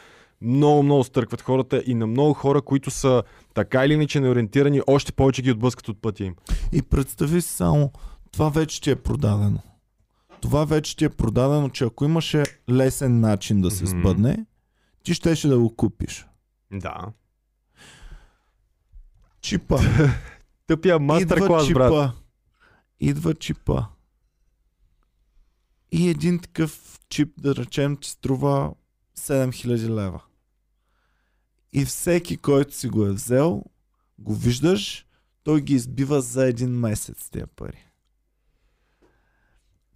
[0.42, 3.22] Много, много стъркват хората и на много хора, които са
[3.54, 6.34] така или иначе неориентирани, още повече ги отблъскат от пътя им.
[6.72, 7.92] И представи си само,
[8.32, 9.58] това вече ти е продадено.
[10.40, 14.00] Това вече ти е продадено, че ако имаше лесен начин да се mm-hmm.
[14.00, 14.46] сбъдне,
[15.02, 16.26] ти щеше да го купиш.
[16.72, 17.12] Да.
[19.40, 19.78] Чипа.
[20.66, 22.12] Тъпия мастер клас, брат.
[23.00, 23.82] Идва чипа.
[25.92, 28.72] И един такъв чип, да речем, ти струва
[29.18, 30.22] 7000 лева.
[31.72, 33.64] И всеки, който си го е взел,
[34.18, 35.06] го виждаш,
[35.44, 37.78] той ги избива за един месец тия пари.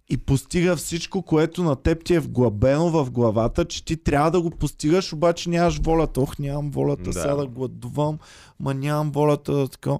[0.09, 4.41] И постига всичко, което на теб ти е вглъбено в главата, че ти трябва да
[4.41, 6.21] го постигаш, обаче нямаш волята.
[6.21, 7.13] Ох, нямам волята да.
[7.13, 8.19] сега да гладувам,
[8.59, 9.97] ма нямам волята да така.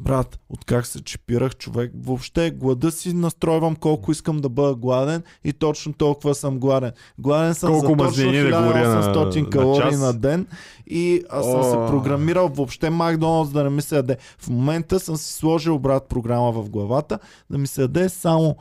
[0.00, 5.52] Брат, откак се чипирах човек, въобще глада си настройвам колко искам да бъда гладен и
[5.52, 6.92] точно толкова съм гладен.
[7.18, 10.46] Гладен съм колко за точно 1800 на, калории на, на ден
[10.86, 14.16] и аз съм се програмирал въобще Макдоналдс да не ми се яде.
[14.38, 17.18] В момента съм си сложил брат програма в главата
[17.50, 18.56] да ми се яде само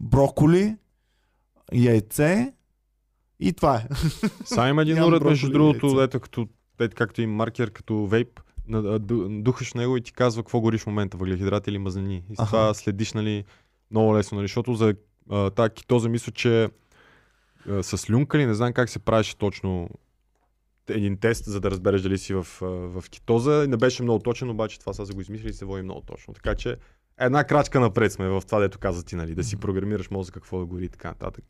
[0.00, 0.76] броколи,
[1.74, 2.52] яйце
[3.40, 3.86] и това е.
[4.44, 6.46] Само има един уред, между другото, ето като,
[6.80, 8.40] ето, както и маркер, като вейп,
[9.28, 12.24] духаш него и ти казва какво гориш в момента, въглехидрати или мазнини.
[12.30, 13.44] И с това следиш, нали,
[13.90, 14.94] много лесно, нали, защото за
[15.50, 16.68] тази китоза мисля, че
[17.68, 19.88] а, с люнка ли, не знам как се правеше точно
[20.88, 23.66] един тест, за да разбереш дали си в, в китоза.
[23.68, 26.34] Не беше много точен, обаче това са го измислили и се води много точно.
[26.34, 26.76] Така че
[27.20, 30.58] една крачка напред сме в това, дето каза ти, нали, да си програмираш мозъка какво
[30.58, 31.44] да гори и така нататък.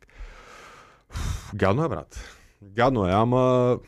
[1.55, 2.39] Гадно е, брат.
[2.63, 3.79] Гадно е, ама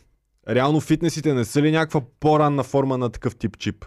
[0.48, 3.84] реално фитнесите не са ли някаква по-ранна форма на такъв тип чип?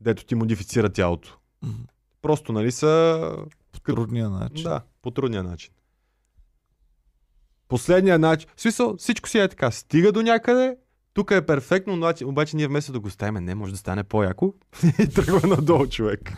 [0.00, 1.38] Дето ти модифицира тялото.
[1.62, 1.82] Мгм.
[2.22, 3.32] Просто, нали, са...
[3.72, 4.62] По трудния начин.
[4.62, 5.72] Да, по трудния начин.
[7.68, 8.48] Последния начин.
[8.56, 9.70] В смисъл, всичко си е така.
[9.70, 10.76] Стига до някъде,
[11.14, 14.54] тук е перфектно, обаче, обаче ние вместо да го ставим, не, може да стане по-яко.
[14.98, 16.32] и тръгва надолу човек.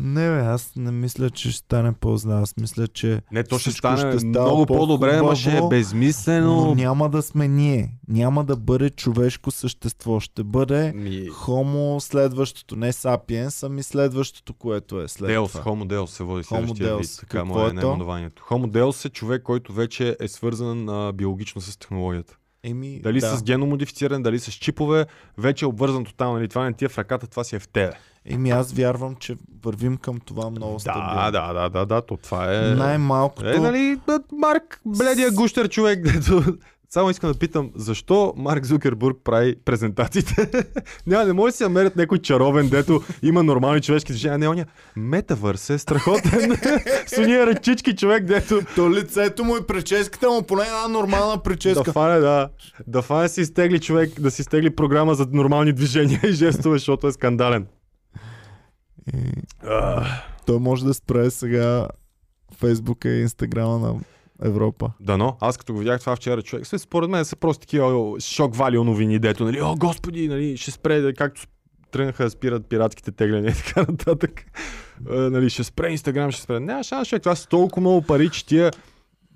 [0.00, 2.34] Не, бе, аз не мисля, че ще стане по-зле.
[2.34, 6.64] Аз мисля, че Не, то ще стане ще става много по-добре, ама ще е безмислено.
[6.64, 7.94] но няма да сме ние.
[8.08, 10.20] Няма да бъде човешко същество.
[10.20, 11.26] Ще бъде Ми...
[11.26, 12.76] Хомо следващото.
[12.76, 15.64] Не Сапиенс, ами следващото, което е след Деос, това.
[15.64, 17.16] Homo Deus се води Homo следващия вид.
[17.20, 17.74] Така Какво му е е то?
[17.74, 18.42] наименованието.
[18.50, 22.36] Homo Deus е човек, който вече е свързан а, биологично с технологията.
[22.64, 23.36] Еми, Дали да.
[23.36, 25.06] с геномодифициран, дали с чипове,
[25.38, 26.34] вече е обвързан тотално.
[26.34, 26.48] Нали?
[26.48, 27.92] Това не ти е в ръката, това си е в тебе.
[28.24, 31.14] Еми, аз вярвам, че вървим към това много стабилно.
[31.14, 32.74] Да, да, да, да, да, то това е...
[32.74, 33.48] Най-малкото...
[33.48, 33.98] Е, нали,
[34.32, 36.42] Марк, бледия гущер човек, дето...
[36.92, 40.50] Само искам да питам, защо Марк Зукербург прави презентациите?
[41.06, 44.38] Няма, не може да си намерят някой чаровен, дето има нормални човешки движения.
[44.38, 44.64] Не, оня
[44.96, 46.56] метавърс е страхотен.
[47.06, 51.42] С уния ръчички човек, дето То лицето му и прическата му, поне една нормална да
[51.42, 51.92] прическа.
[51.92, 52.48] фане, да,
[52.86, 57.06] да фане си изтегли човек, да си изтегли програма за нормални движения и жестове, защото
[57.06, 57.66] е скандален.
[59.14, 59.42] И...
[60.46, 61.88] Той може да спре сега
[62.58, 63.94] Фейсбука и Инстаграма на
[64.42, 64.90] Европа.
[65.00, 68.56] Дано, аз като го видях това вчера, човек, се, според мен са просто такива шок
[68.56, 71.42] валио новини, дето, нали, о, господи, нали, ще спре, както
[71.90, 74.44] тръгнаха да спират пиратските тегляния и така нататък.
[75.10, 76.60] А, нали, ще спре Инстаграм, ще спре.
[76.60, 78.70] Няма шанс, човек, това са толкова много пари, че тия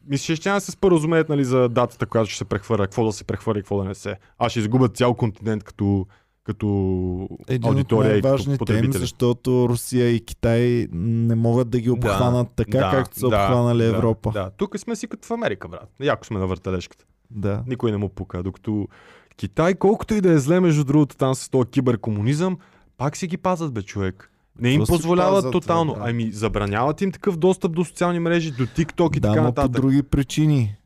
[0.09, 3.25] Мисля, че няма се споразумеят нали, за датата, която ще се прехвърля, какво да се
[3.25, 4.17] прехвърля, какво да не се.
[4.39, 6.07] А ще изгубят цял континент като,
[6.47, 8.99] като Един от аудитория и като потребители.
[8.99, 13.83] защото Русия и Китай не могат да ги обхванат така, да, както са да, обхванали
[13.83, 14.31] да, Европа.
[14.31, 15.91] Да, тук сме си като в Америка, брат.
[16.01, 17.05] Яко сме на въртележката.
[17.31, 17.63] да.
[17.67, 18.43] Никой не му пука.
[18.43, 18.89] Докато
[19.37, 22.59] Китай, колкото и да е зле, между другото, там с този киберкомунизъм,
[22.97, 24.31] пак си ги пазят, бе, човек.
[24.61, 25.95] Не им позволяват пазят, бе, тотално.
[25.95, 26.03] брат?
[26.07, 29.61] ами, забраняват им такъв достъп до социални мрежи, до TikTok и Да, така но по
[29.63, 29.83] нататък.
[29.83, 30.77] други причини.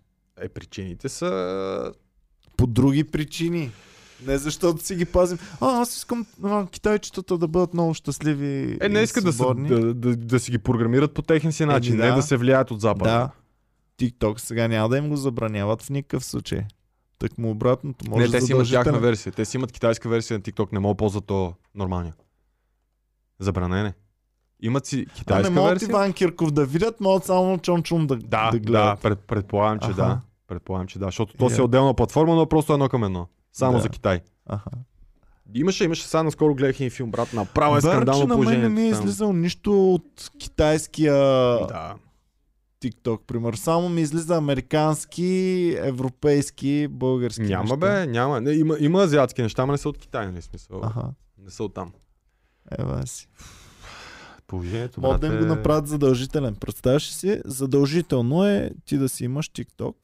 [0.41, 1.93] Е, причините са...
[2.57, 3.71] По други причини.
[4.27, 5.39] Не защото си ги пазим.
[5.61, 8.79] А, аз искам а, китайчетата да бъдат много щастливи.
[8.81, 11.97] Е, не искат да, са, да, да, да, си ги програмират по техен си начин,
[11.97, 12.05] да.
[12.05, 13.11] не да се влияят от запада.
[13.11, 13.31] Да.
[14.07, 16.65] TikTok сега няма да им го забраняват в никакъв случай.
[17.19, 18.11] Так му обратното.
[18.11, 19.33] Може Не, те си имат тяхна версия.
[19.33, 22.15] Те си имат китайска версия на TikTok, не могат да ползват то нормалния.
[23.39, 23.95] Забранене.
[24.63, 25.89] Имат си А не китайска могат версия.
[25.89, 29.01] Иван Кирков да видят, могат само чон-чун да, Да, да да, гледат.
[29.01, 29.95] пред, предполагам, че Аха.
[29.95, 30.21] да.
[30.47, 31.65] Предполагам, че да, защото то си е Я.
[31.65, 33.29] отделна платформа, но просто едно към едно.
[33.53, 33.83] Само Да.
[33.83, 34.21] за Китай.
[34.47, 34.71] Аха.
[35.55, 38.83] Имаше, имаше сега наскоро гледах един филм, брат, направо е скандално на мен не ми
[38.83, 41.95] е излизал нищо от китайския Да.
[42.83, 43.55] TikTok, пример.
[43.55, 45.33] Само ми излиза американски,
[45.79, 47.77] европейски, български Няма неща.
[47.77, 48.41] бе, няма.
[48.41, 50.81] Не, има, има азиатски неща, ама не са от Китай, нали смисъл.
[50.83, 51.03] Аха,
[51.39, 51.93] Не са от там.
[52.71, 53.29] ева си.
[54.47, 56.55] Положението, Могат да им го направят задължителен.
[56.55, 59.95] Представяш си, задължително е ти да си имаш TikTok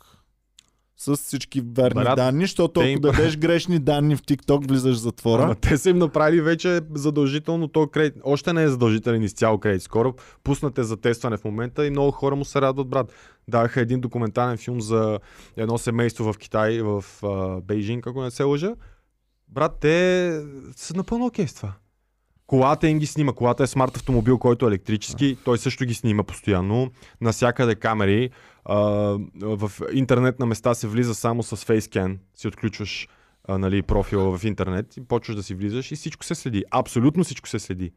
[0.98, 5.00] с всички верни Брат, данни, защото ако им- дадеш грешни данни в TikTok, влизаш в
[5.00, 5.42] затвора.
[5.42, 8.14] Ама те са им направили вече задължително то кредит.
[8.24, 9.82] Още не е задължителен изцяло кредит.
[9.82, 13.12] Скоро пуснате за тестване в момента и много хора му се радват, брат.
[13.48, 15.18] Даха един документален филм за
[15.56, 18.74] едно семейство в Китай, в а, Бейжинг, ако не се лъжа.
[19.48, 20.40] Брат, те
[20.76, 21.72] са напълно окей с това.
[22.46, 23.32] Колата им ги снима.
[23.32, 25.36] Колата е смарт автомобил, който е електрически.
[25.44, 26.90] Той също ги снима постоянно.
[27.20, 28.30] Насякъде камери.
[28.64, 28.76] А,
[29.40, 32.18] в интернет на места се влиза само с фейскен.
[32.34, 33.08] Си отключваш
[33.48, 36.64] а, нали, профила в интернет и почваш да си влизаш и всичко се следи.
[36.70, 37.92] Абсолютно всичко се следи.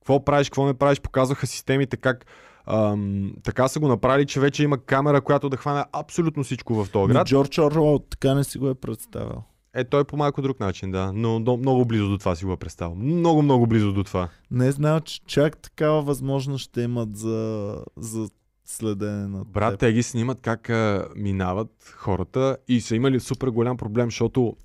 [0.00, 2.26] Какво правиш, какво не правиш, показваха системите как
[2.66, 6.90] ам, така са го направили, че вече има камера, която да хване абсолютно всичко в
[6.90, 7.26] този Но град.
[7.26, 9.42] Джордж Орвел така не си го е представил.
[9.74, 11.12] Е, той по малко друг начин, да.
[11.14, 12.94] Но, но много близо до това си го е представил.
[12.94, 14.28] Много, много близо до това.
[14.50, 18.28] Не знам, че чак такава възможност ще имат за, за
[18.64, 19.80] следене на Брат, теб.
[19.80, 24.56] те ги снимат как а, минават хората и са имали супер голям проблем, защото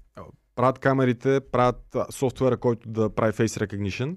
[0.56, 4.16] правят камерите, правят софтуера, който да прави face recognition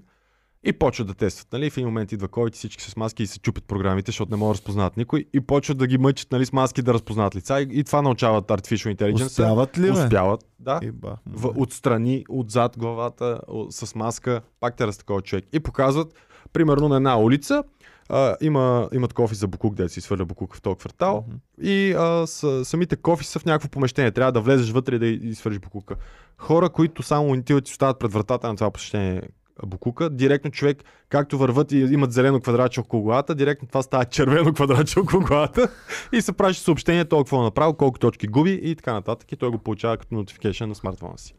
[0.63, 1.53] и почват да тестват.
[1.53, 1.69] Нали?
[1.69, 4.49] В един момент идва COVID, всички с маски и се чупят програмите, защото не могат
[4.49, 7.67] да разпознават никой и почват да ги мъчат нали, с маски да разпознават лица и,
[7.71, 9.25] и това научават Artificial Intelligence.
[9.25, 9.91] Успяват ли, бе?
[9.91, 10.79] Успяват, да.
[10.83, 13.39] Му, в, отстрани, отзад главата,
[13.69, 15.45] с маска, пак те такова човек.
[15.53, 16.13] И показват,
[16.53, 17.63] примерно на една улица,
[18.09, 21.25] а, има, имат кофи за буклук, де си свърля буклук в този квартал.
[21.27, 21.37] Мгм.
[21.61, 24.11] И а, с, самите кофи са в някакво помещение.
[24.11, 25.95] Трябва да влезеш вътре и да и свържиш буклука.
[26.37, 29.21] Хора, които само отиват и остават пред вратата на това посещение
[29.65, 34.53] Букука, директно човек, както върват и имат зелено квадратче около главата, директно това става червено
[34.53, 35.69] квадратче около главата
[36.11, 39.49] и се праща съобщение толкова е направил, колко точки губи и така нататък и той
[39.49, 41.33] го получава като notification на смартфона си.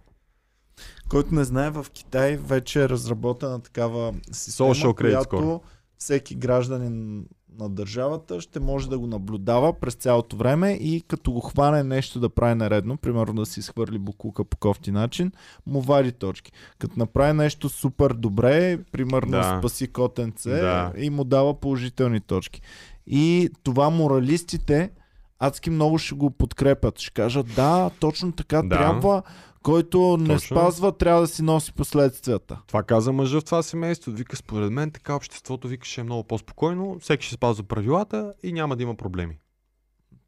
[1.08, 5.60] Който не знае, в Китай вече е разработена такава система, Social която score.
[5.98, 7.26] всеки гражданин
[7.58, 12.20] на държавата ще може да го наблюдава през цялото време и като го хване нещо
[12.20, 15.32] да прави наредно, примерно да си изхвърли буклука по кофти начин,
[15.66, 16.52] му вади точки.
[16.78, 19.58] Като направи нещо супер добре, примерно Да.
[19.58, 20.92] спаси котенце Да.
[20.98, 22.60] и му дава положителни точки.
[23.06, 24.90] И това моралистите
[25.38, 26.98] адски много ще го подкрепят.
[26.98, 28.68] Ще кажат, да, точно така Да.
[28.68, 29.22] трябва,
[29.64, 30.56] който не Точно.
[30.56, 32.60] спазва, трябва да си носи последствията.
[32.66, 34.12] Това каза мъжа в това семейство.
[34.12, 38.52] Вика, според мен така обществото вика ще е много по-спокойно, всеки ще спазва правилата и
[38.52, 39.38] няма да има проблеми.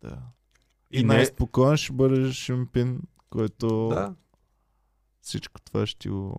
[0.03, 0.19] Да.
[0.91, 4.15] И И не- най-спокоен ще бъде Шимпин, който Да.
[5.23, 6.39] всичко това ще го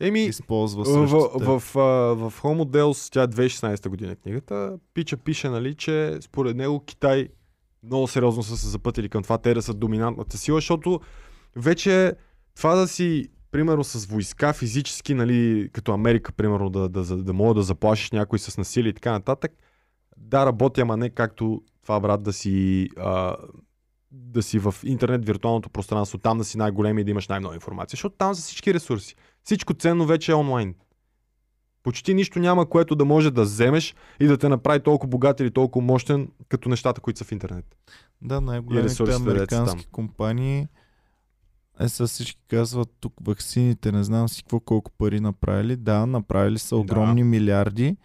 [0.00, 1.80] Еми, използва в, в, в, а,
[2.14, 7.28] в Homo Deus, тя е 2016 година книгата, Пича пише, нали, че според него Китай
[7.82, 11.00] много сериозно са се запътили към това те да са доминантната сила, защото
[11.56, 12.14] вече
[12.60, 17.32] това да си примерно с войска физически, нали, като Америка, примерно, да, да, да, да
[17.32, 19.52] мога да заплашиш някой с насилие и така нататък,
[20.16, 23.36] да работи, ама не както това, брат, да си, а,
[24.10, 27.96] да си в интернет, виртуалното пространство, там да си най-големи и да имаш най-много информация,
[27.96, 29.14] защото там са всички ресурси.
[29.44, 30.74] Всичко ценно вече е онлайн.
[31.82, 35.50] Почти нищо няма, което да може да вземеш и да те направи толкова богат или
[35.50, 37.64] толкова мощен, като нещата, които са в интернет.
[38.22, 40.68] Да, най-големите американски компании
[41.80, 45.76] е са всички казват тук ваксините, не знам си какво колко пари направили.
[45.76, 47.96] Да, направили са огромни милиарди,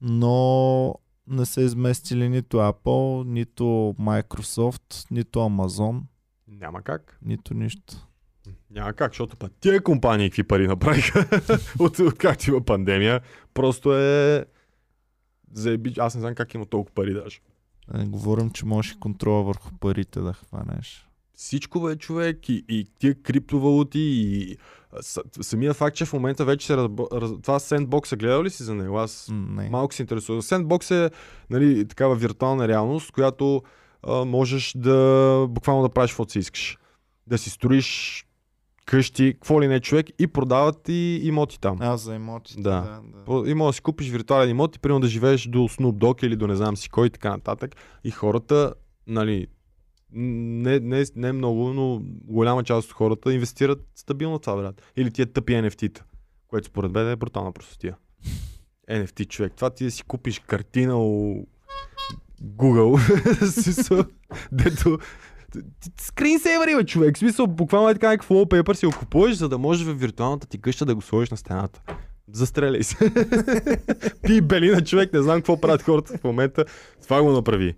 [0.00, 0.94] но
[1.26, 3.64] не са изместили нито Apple, нито
[4.00, 6.00] Microsoft, нито Amazon,
[6.48, 7.18] Няма как.
[7.22, 8.06] нито нищо.
[8.70, 11.40] Няма как, защото път тия компании какви пари направиха
[11.78, 13.20] от, от както има пандемия.
[13.54, 14.44] Просто е...
[15.52, 15.94] Заеби...
[15.98, 17.40] Аз не знам как има толкова пари даже.
[17.88, 21.09] Да не говорим, че можеш контрола върху парите да хванеш.
[21.40, 24.56] Всичко бе, човек, и, и тия криптовалути, и
[25.40, 27.08] самия факт, че в момента вече се разбо...
[27.12, 27.30] раз...
[27.42, 28.98] това Sandbox, гледал ли си за него?
[28.98, 29.70] Аз Не.
[29.70, 30.42] Малко се интересува.
[30.42, 31.10] Sandbox е
[31.50, 33.62] нали, такава виртуална реалност, която
[34.02, 36.78] а, можеш да буквално да правиш каквото си искаш.
[37.26, 38.26] Да си строиш
[38.86, 41.78] къщи, какво ли не човек и продават и имоти там.
[41.80, 42.60] А, за имотите.
[42.60, 43.00] Да.
[43.26, 43.50] Да, да.
[43.50, 46.36] И можеш да си купиш виртуален имот и примерно да живееш до Snoop Dogg или
[46.36, 47.76] до не знам си кой и така нататък.
[48.04, 48.74] И хората,
[49.06, 49.46] нали,
[50.12, 54.82] не, не, не много, но голяма част от хората инвестират стабилно това, брат.
[54.96, 56.02] Или тия тъпи NFT-та,
[56.48, 57.96] което според мен е брутална простотия.
[58.90, 59.52] NFT човек.
[59.56, 61.46] Това ти да си купиш картина у
[62.42, 64.06] Google,
[64.52, 64.98] дето
[66.00, 67.16] скринсейвър има човек.
[67.16, 70.46] В смисъл, буквално е така някакъв wallpaper си го купуваш, за да можеш в виртуалната
[70.46, 71.82] ти къща да го сложиш на стената.
[72.32, 73.12] Застреляй се.
[74.22, 76.64] Пи белина човек, не знам какво правят хората в момента.
[77.02, 77.74] Това го направи.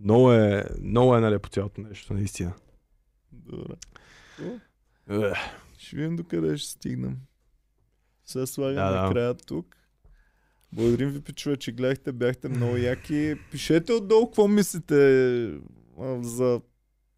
[0.00, 2.52] Много е, много е налепо цялото нещо, наистина.
[3.32, 3.74] Добре.
[5.10, 5.32] Ех,
[5.78, 7.16] Ще видим докъде ще стигнем.
[8.24, 9.02] Сега слагаме Да, да.
[9.02, 9.74] накрая тук.
[10.72, 13.34] Благодарим ви, пичове, че гледахте, бяхте много яки.
[13.50, 15.58] Пишете отдолу какво мислите
[16.20, 16.60] за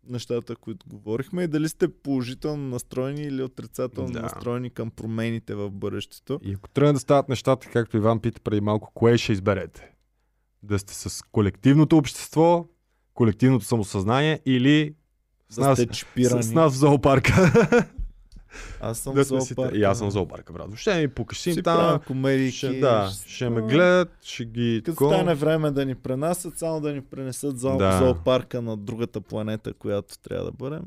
[0.07, 4.23] нещата, които говорихме и дали сте положително настроени или отрицателно Да.
[4.23, 6.41] настроени към промените в бъдещето.
[6.43, 9.91] И ако тръгнат да стават нещата, както Иван пита преди малко, кое ще изберете?
[10.63, 12.67] Да сте с колективното общество,
[13.15, 14.95] колективното самосъзнание или
[15.49, 17.53] с Да нас, с, с нас в зоопарка?
[18.81, 19.77] Аз съм да зоопарка.
[19.77, 20.67] и аз съм зоопарка, брат.
[20.67, 21.77] Въобще ми покашим Си там.
[21.77, 22.57] правя комедийки.
[22.57, 24.83] Ще, да, ще ме гледат, ще ги...
[24.85, 27.77] Като стане време да ни пренасят, само да ни пренесат зо...
[27.77, 27.99] Да.
[27.99, 30.83] зоопарка на другата планета, която трябва да бъдем.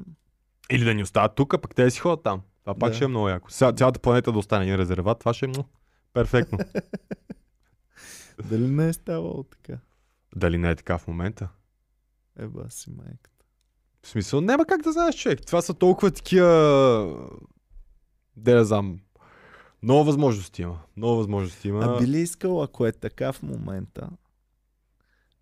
[0.72, 2.42] Или да ни остават тук, пък те си ходят там.
[2.62, 2.96] Това пак Да.
[2.96, 3.50] ще е много яко.
[3.50, 5.70] Ця, цялата планета да остане един резерват, това ще е много
[6.14, 6.58] перфектно.
[8.44, 9.80] Дали не е ставало така?
[10.36, 11.50] Дали не е така в момента?
[12.40, 13.46] Еба си майката.
[14.02, 15.46] В смисъл, няма как да знаеш, човек.
[15.46, 17.30] Това са толкова такива...
[18.38, 19.00] Де да знам.
[19.84, 20.80] Много възможности има.
[20.98, 21.84] Много възможности има.
[21.86, 24.10] А би ли искал, ако е така в момента,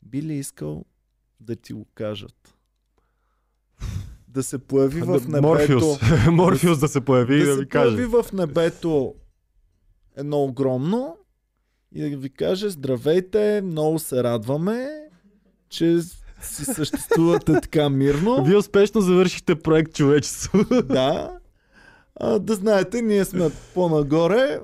[0.04, 0.86] би ли искал
[1.40, 2.56] да ти го кажат?
[4.28, 5.48] Да се появи Да- в небето...
[5.48, 6.00] Морфеус.
[6.32, 7.96] Морфеус да се появи и да да се ви каже.
[7.96, 9.16] появи в небето
[10.16, 11.18] едно огромно
[11.96, 14.90] и да ви каже здравейте, много се радваме,
[15.70, 16.00] че
[16.42, 18.44] си съществувате така мирно.
[18.44, 20.60] Вие успешно завършихте проект човечество.
[20.84, 21.38] Да.
[22.16, 24.60] А, да знаете, ние сме по-нагоре.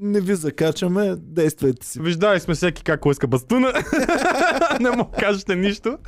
[0.00, 2.00] Не ви закачаме, действайте си.
[2.00, 3.72] Виждали сме всеки как иска бастуна.
[4.80, 5.98] не му кажете нищо.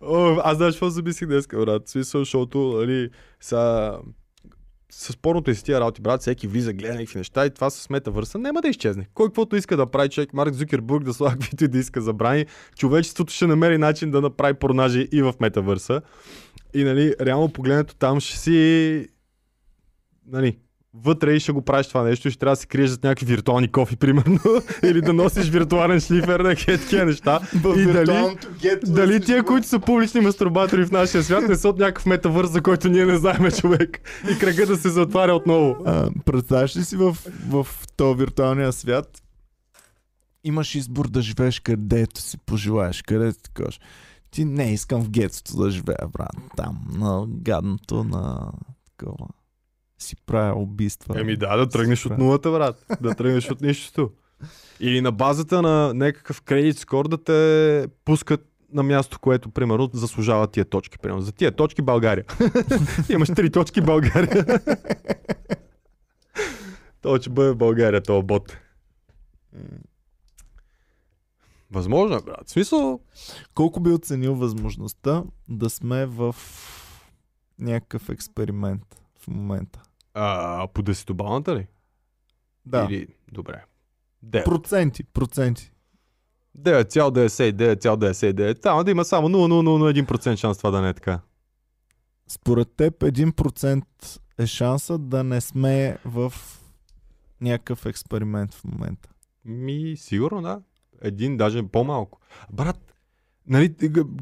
[0.00, 1.88] О, аз знаеш какво замислих днес, брат.
[1.88, 3.10] Смисъл, защото, нали,
[3.40, 3.92] са...
[4.90, 7.90] с порното и с тия работи, брат, всеки влиза, гледа някакви неща и това с
[7.90, 9.06] метавърса няма да изчезне.
[9.14, 12.46] Кой каквото иска да прави човек, Марк Зукербург да слага каквито и да иска забрани,
[12.76, 16.00] човечеството ще намери начин да направи порнажи и в метавърса.
[16.74, 19.08] И нали, реално погледнато там ще си
[20.26, 20.58] нали,
[21.04, 23.26] вътре и ще го правиш това нещо и ще трябва да се криеш за някакви
[23.26, 24.38] виртуални кофи, примерно,
[24.82, 27.40] или да носиш виртуален шлифер на такива неща.
[27.76, 28.36] И дали,
[28.86, 32.50] дали си тия, които са публични мастурбатори в нашия свят, не са от някакъв метавърс,
[32.50, 34.00] за който ние не знаем човек.
[34.30, 35.76] И кръга да се затваря отново.
[35.84, 37.16] А, представяш ли си в,
[37.48, 37.66] в
[37.96, 39.22] този виртуалния свят?
[40.44, 43.80] Имаш избор да живееш където си пожелаеш, където ти кажеш.
[44.30, 46.36] Ти не искам в гетото да живея, брат.
[46.56, 48.52] Там, на гадното, на
[48.98, 49.26] такова.
[49.98, 51.20] Си правя убийства.
[51.20, 52.86] Еми да, да тръгнеш от нулата, брат.
[53.00, 54.10] Да тръгнеш от нищото.
[54.80, 60.46] Или на базата на някакъв кредит скор да те пускат на място, което, примерно, заслужава
[60.46, 60.98] тия точки.
[60.98, 61.22] Примерно.
[61.22, 62.24] За тия точки България.
[63.08, 64.46] Имаш три точки България.
[67.00, 68.56] То ще бъде България, този бот.
[71.70, 72.48] Възможно брат.
[72.48, 73.00] В смисъл,
[73.54, 76.36] Колко би оценил възможността да сме в
[77.58, 79.82] някакъв експеримент в момента?
[80.16, 81.66] А, по десетобалната ли?
[82.66, 82.86] Да.
[82.90, 83.64] Или, добре.
[84.24, 84.44] 9.
[84.44, 85.72] Проценти, проценти.
[86.58, 88.62] 9,99,99.
[88.62, 91.20] Там да има само 0,001% шанс това да не е така.
[92.28, 93.82] Според теб 1%
[94.38, 96.32] е шанса да не сме в
[97.40, 99.08] някакъв експеримент в момента.
[99.44, 100.60] Ми, сигурно, да.
[101.02, 102.20] Един, даже по-малко.
[102.52, 102.94] Брат,
[103.48, 103.68] нали,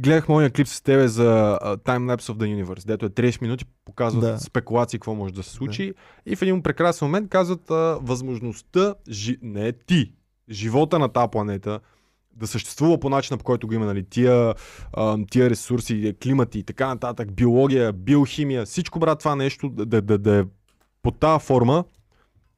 [0.00, 3.42] гледах моя клип с тебе за uh, Time Lapse of the Universe, дето е 30
[3.42, 4.38] минути, показват Да.
[4.38, 5.86] спекулации какво може да се случи.
[5.86, 6.32] Да.
[6.32, 9.38] И в един прекрасен момент казват а, възможността, жи...
[9.42, 10.12] не ти,
[10.50, 11.80] живота на тази планета,
[12.36, 14.54] да съществува по начина, по който го има, нали, тия,
[14.92, 20.02] а, тия ресурси, климати и така нататък, биология, биохимия, всичко, брат, това нещо да, да,
[20.02, 20.44] да, да е
[21.02, 21.84] по тази форма,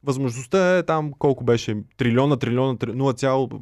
[0.03, 3.61] възможността е там колко беше, трилиона, трилиона, три- 0,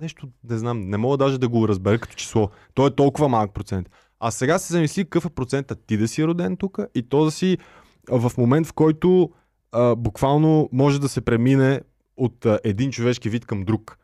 [0.00, 2.50] нещо, не знам, не мога даже да го разбера като число.
[2.74, 3.90] То е толкова малък процент.
[4.20, 7.30] А сега се замисли какъв е процентът ти да си роден тук и то да
[7.30, 7.58] си
[8.10, 9.30] в момент, в който
[9.72, 11.80] а, буквално може да се премине
[12.16, 13.98] от а, един човешки вид към друг.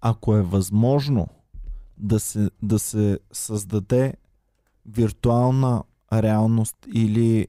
[0.00, 1.28] Ако е възможно
[1.98, 4.14] да се, да се създаде
[4.86, 5.82] виртуална
[6.12, 7.48] реалност или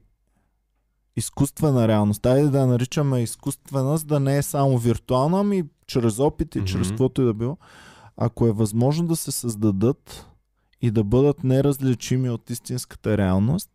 [1.16, 6.18] изкуствена реалност, айде да я наричаме изкуствена, за да не е само виртуална, ами чрез
[6.18, 6.66] опит и Мгм.
[6.66, 7.56] чрез каквото и да било.
[8.16, 10.26] Ако е възможно да се създадат
[10.82, 13.70] и да бъдат неразличими от истинската реалност,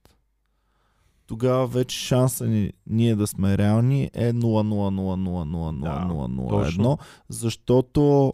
[1.27, 6.97] тогава вече шанса ни ние да сме реални е 0,0000001,
[7.29, 8.33] защото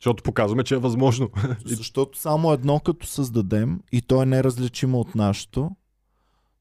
[0.00, 1.28] Защото показваме, че е възможно.
[1.64, 5.70] защото само едно като създадем и то е неразличимо от нашето,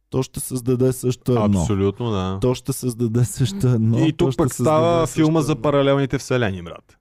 [0.10, 1.60] то ще създаде също едно.
[1.60, 2.38] Абсолютно, да.
[2.42, 4.06] То ще създаде също едно.
[4.06, 6.98] и тук пък става филма за паралелните вселени, брат.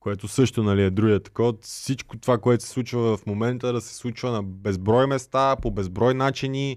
[0.00, 1.54] Което също нали, е другия такова.
[1.60, 6.14] Всичко това, което се случва в момента, да се случва на безброй места, по безброй
[6.14, 6.70] начини.
[6.70, 6.76] Е,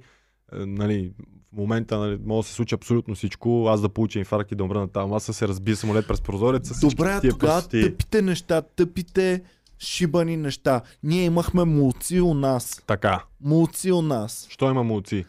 [0.66, 1.14] нали,
[1.54, 3.68] в момента нали, може да се случи абсолютно всичко.
[3.70, 6.88] Аз да получа инфаркт и да умра на тази маса, се разбие самолет през прозореца.
[6.88, 9.44] Добре, тогава тъпите неща, тъпите
[9.80, 10.82] шибани неща.
[11.04, 12.82] Ние имахме мулци у нас.
[12.88, 13.24] Така.
[13.42, 14.48] Мулци у нас.
[14.50, 15.26] Що има молци?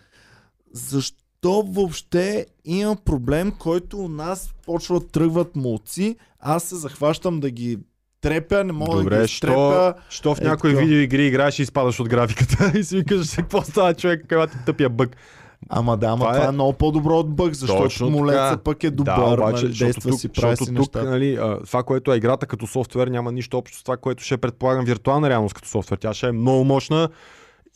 [0.73, 7.51] Защо въобще има проблем, който у нас почват да тръгват мулци, аз се захващам да
[7.51, 7.79] ги
[8.21, 9.95] трепя, не мога да Добре, ги що, изтрепя.
[10.09, 10.83] що в Е, някои така.
[10.83, 14.89] видеоигри играеш и изпадаш от графиката и си викаш, какво става човек, къде ти тъпия
[14.89, 15.17] бък.
[15.69, 16.53] Ама да, ама Това това, е- е...
[16.53, 18.57] много по-добро от бък, защото Точно така.
[18.57, 22.13] пък е добър, да, обаче, нали, действа тук, си, прави си тук, нали, това, което
[22.13, 25.69] е играта като софтуер, няма нищо общо с това, което ще предполагам виртуална реалност като
[25.69, 25.99] софтуер.
[25.99, 27.09] Тя ще е много мощна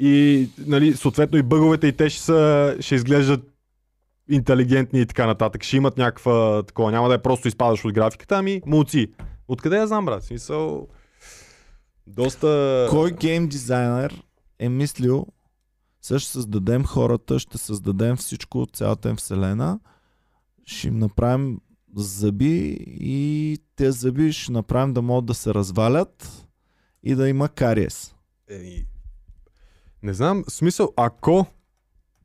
[0.05, 3.41] и нали, съответно и бъговете и те ще, са, ще изглеждат
[4.29, 5.65] интелигентни и така нататък.
[5.65, 6.91] Ще имат някаква такова.
[6.93, 9.12] Няма да е просто изпадаш от графиката, ами мулци.
[9.49, 10.24] Откъде я знам, брат?
[10.24, 10.89] Смисъл...
[12.07, 12.87] Доста...
[12.91, 14.23] Кой гейм дизайнер
[14.59, 15.27] е мислил,
[16.03, 19.81] сега ще създадем хората, ще създадем всичко от цялата им вселена,
[20.65, 21.59] ще им направим
[21.97, 26.47] зъби и тези зъби ще направим да могат да се развалят
[27.03, 28.15] и да има кариес.
[28.51, 28.87] Еми,
[30.03, 31.47] не знам, смисъл, ако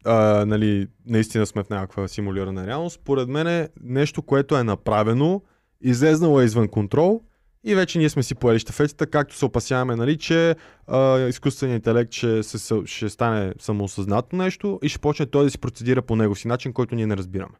[0.06, 5.41] а, нали, наистина сме в някаква симулирана реалност, според мен е нещо, което е направено,
[5.82, 7.22] излезнало е извън контрол
[7.64, 10.56] и вече ние сме си поели щафетите, както се опасяваме, нали, че
[10.88, 15.58] а, изкуственият интелект ще, се, ще стане самоосъзнато нещо и ще почне той да си
[15.58, 17.56] процедира по него си начин, който ние не разбираме.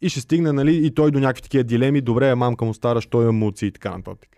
[0.00, 3.22] И ще стигне, нали, и той до някакви такива дилеми, добре, мамка му стара, що
[3.22, 4.36] има муци и така нататък.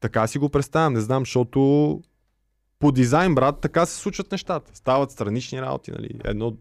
[0.00, 2.00] Така си го представям, не знам, защото
[2.78, 4.76] по дизайн, брат, така се случват нещата.
[4.76, 6.20] Стават странични работи, нали?
[6.24, 6.56] Едно...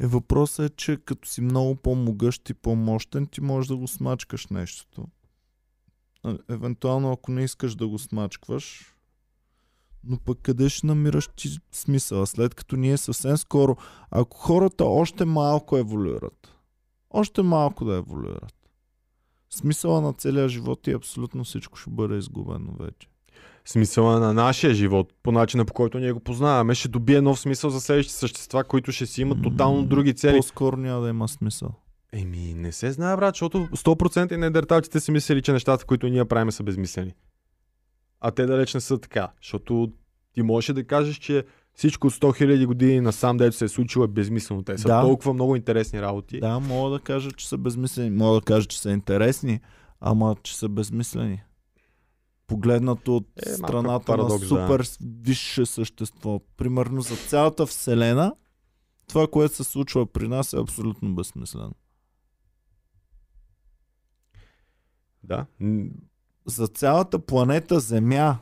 [0.00, 4.46] Е, въпросът е, че като си много по-могъщ и по-мощен, ти можеш да го смачкаш
[4.46, 5.06] нещото.
[6.22, 8.94] А, Евентуално, ако не искаш да го смачкваш,
[10.04, 12.26] но пък къде ще намираш ти смисъла?
[12.26, 13.76] След като ние съвсем скоро,
[14.10, 16.54] ако хората още малко еволюират,
[17.10, 18.70] още малко да еволюират,
[19.50, 23.08] смисъла на целия живот и абсолютно всичко ще бъде изгубено вече.
[23.64, 27.70] Смисъла на нашия живот, по начина по който ние го познаваме, ще добие нов смисъл
[27.70, 30.36] за следващите същества, които ще си имат тотално други цели.
[30.36, 31.70] По-скоро няма да има смисъл.
[32.12, 36.24] Еми, не се знае, брат, защото 100% и недерталците си мислили, че нещата, които ние
[36.24, 37.12] правим, са безмислени.
[38.20, 39.92] А те далеч не са така, защото
[40.34, 44.04] ти можеш да кажеш, че всичко от 100 000 години насам, дето се е случило,
[44.04, 44.62] е безмислено.
[44.62, 45.00] Те са Да.
[45.00, 46.40] толкова много интересни работи.
[46.40, 48.10] Да, мога да кажа, че са безмислени.
[48.10, 49.60] Мога да кажа, че са интересни,
[50.00, 51.42] ама че са безмислени.
[52.50, 54.88] Погледнато от Е, страната парадокс, на супер
[55.22, 56.40] висше същество.
[56.56, 58.34] Примерно за цялата Вселена,
[59.08, 61.72] това, което се случва при нас е абсолютно безсмислено.
[65.22, 65.46] Да.
[66.46, 68.38] За цялата планета Земя,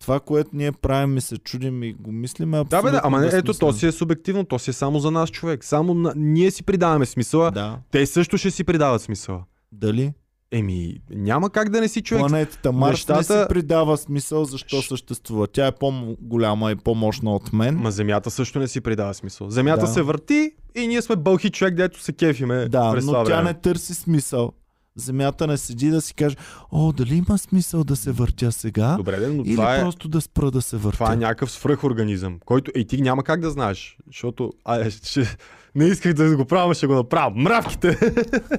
[0.00, 3.00] това, което ние правим и се чудим и го мислим е Да, абсолютно бе, да,
[3.04, 5.64] ама ето, то си е субективно, то си е само за нас, човек.
[5.64, 6.12] Само на...
[6.16, 7.78] ние си придаваме смисъла, Да.
[7.90, 9.44] те също ще си придават смисъла.
[9.72, 10.12] Дали?
[10.52, 12.20] Еми, няма как да не си човек.
[12.20, 15.46] Планетата Марс не нещата- си придава смисъл защо Ш- съществува.
[15.46, 17.76] Тя е по-голяма и по-мощна от мен.
[17.76, 19.50] Ма земята също не си придава смисъл.
[19.50, 19.86] Земята Да.
[19.86, 23.42] се върти и ние сме бълхи човек, дето се кефиме Да, през но това тя
[23.42, 24.52] не търси смисъл.
[24.96, 26.36] Земята не седи да си каже,
[26.72, 28.94] о, дали има смисъл да се въртя сега?
[28.96, 30.98] Добре, де, но или това е, просто да спра да се въртя?
[30.98, 35.36] това е някакъв свръхорганизъм, който и ти няма как да знаеш, защото а, ще,
[35.76, 37.32] не исках да го правя, ще го направя.
[37.36, 37.98] Мравките!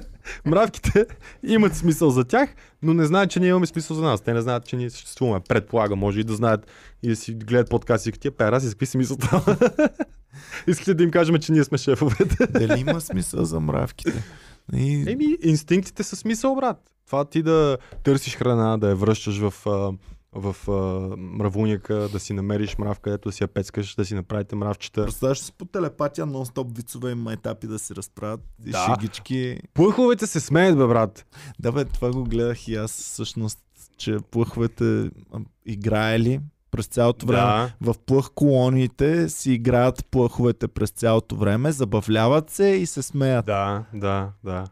[0.46, 1.06] Мравките
[1.42, 4.20] имат смисъл за тях, но не знаят, че ние имаме смисъл за нас.
[4.20, 5.40] Те не знаят, че ние съществуваме.
[5.48, 6.66] Предполагам, може и да знаят
[7.02, 9.58] и да си гледат подкасти, като тия пера, си какви си мисълта.
[10.66, 12.46] Искате да им кажем, че ние сме шефовете.
[12.46, 14.22] Дали има смисъл за мравките?
[14.74, 15.04] И...
[15.08, 16.76] Еми, инстинктите са смисъл, брат.
[17.06, 19.54] Това ти да търсиш храна, да я връщаш в,
[20.32, 20.72] в а,
[21.16, 25.04] мравуняка, да си намериш мрав, където да си я пецкаш, да си направите мравчета.
[25.04, 28.86] Представяш си по телепатия нон-стоп вицове и майтапи да си разправят и Да.
[28.86, 29.58] шегички.
[29.74, 31.26] Плъховете се смеят, бе, брат.
[31.58, 33.58] Да бе, това го гледах и аз всъщност,
[33.96, 35.10] че плъховете
[35.66, 36.40] играели
[36.70, 37.42] през цялото време.
[37.42, 37.72] Да.
[37.80, 43.46] В плъх колониите си играят плъховете през цялото време, забавляват се и се смеят.
[43.46, 44.64] Да, да, да.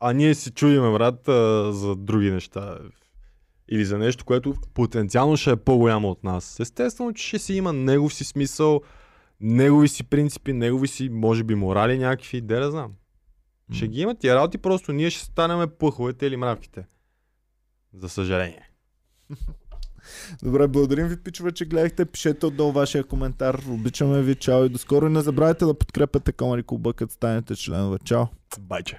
[0.00, 1.20] А ние си чудиме, брат,
[1.74, 2.78] за други неща.
[3.68, 6.60] Или за нещо, което потенциално ще е по-голямо от нас.
[6.60, 8.80] Естествено, че ще си има негов си смисъл,
[9.40, 12.92] негови си принципи, негови си, може би, морали някакви, де да знам.
[13.72, 16.86] Ще ги има тия работи, просто ние ще станеме плъховете или мравките.
[17.94, 18.70] За съжаление.
[20.42, 22.04] Добре, благодарим ви, пичове, че гледахте.
[22.04, 23.62] Пишете отдолу вашия коментар.
[23.68, 24.34] Обичаме ви.
[24.34, 25.06] Чао и до скоро.
[25.06, 27.98] И не забравяйте да подкрепяте Комари Клуба, като станете членове.
[28.04, 28.24] Чао!
[28.60, 28.98] Байче.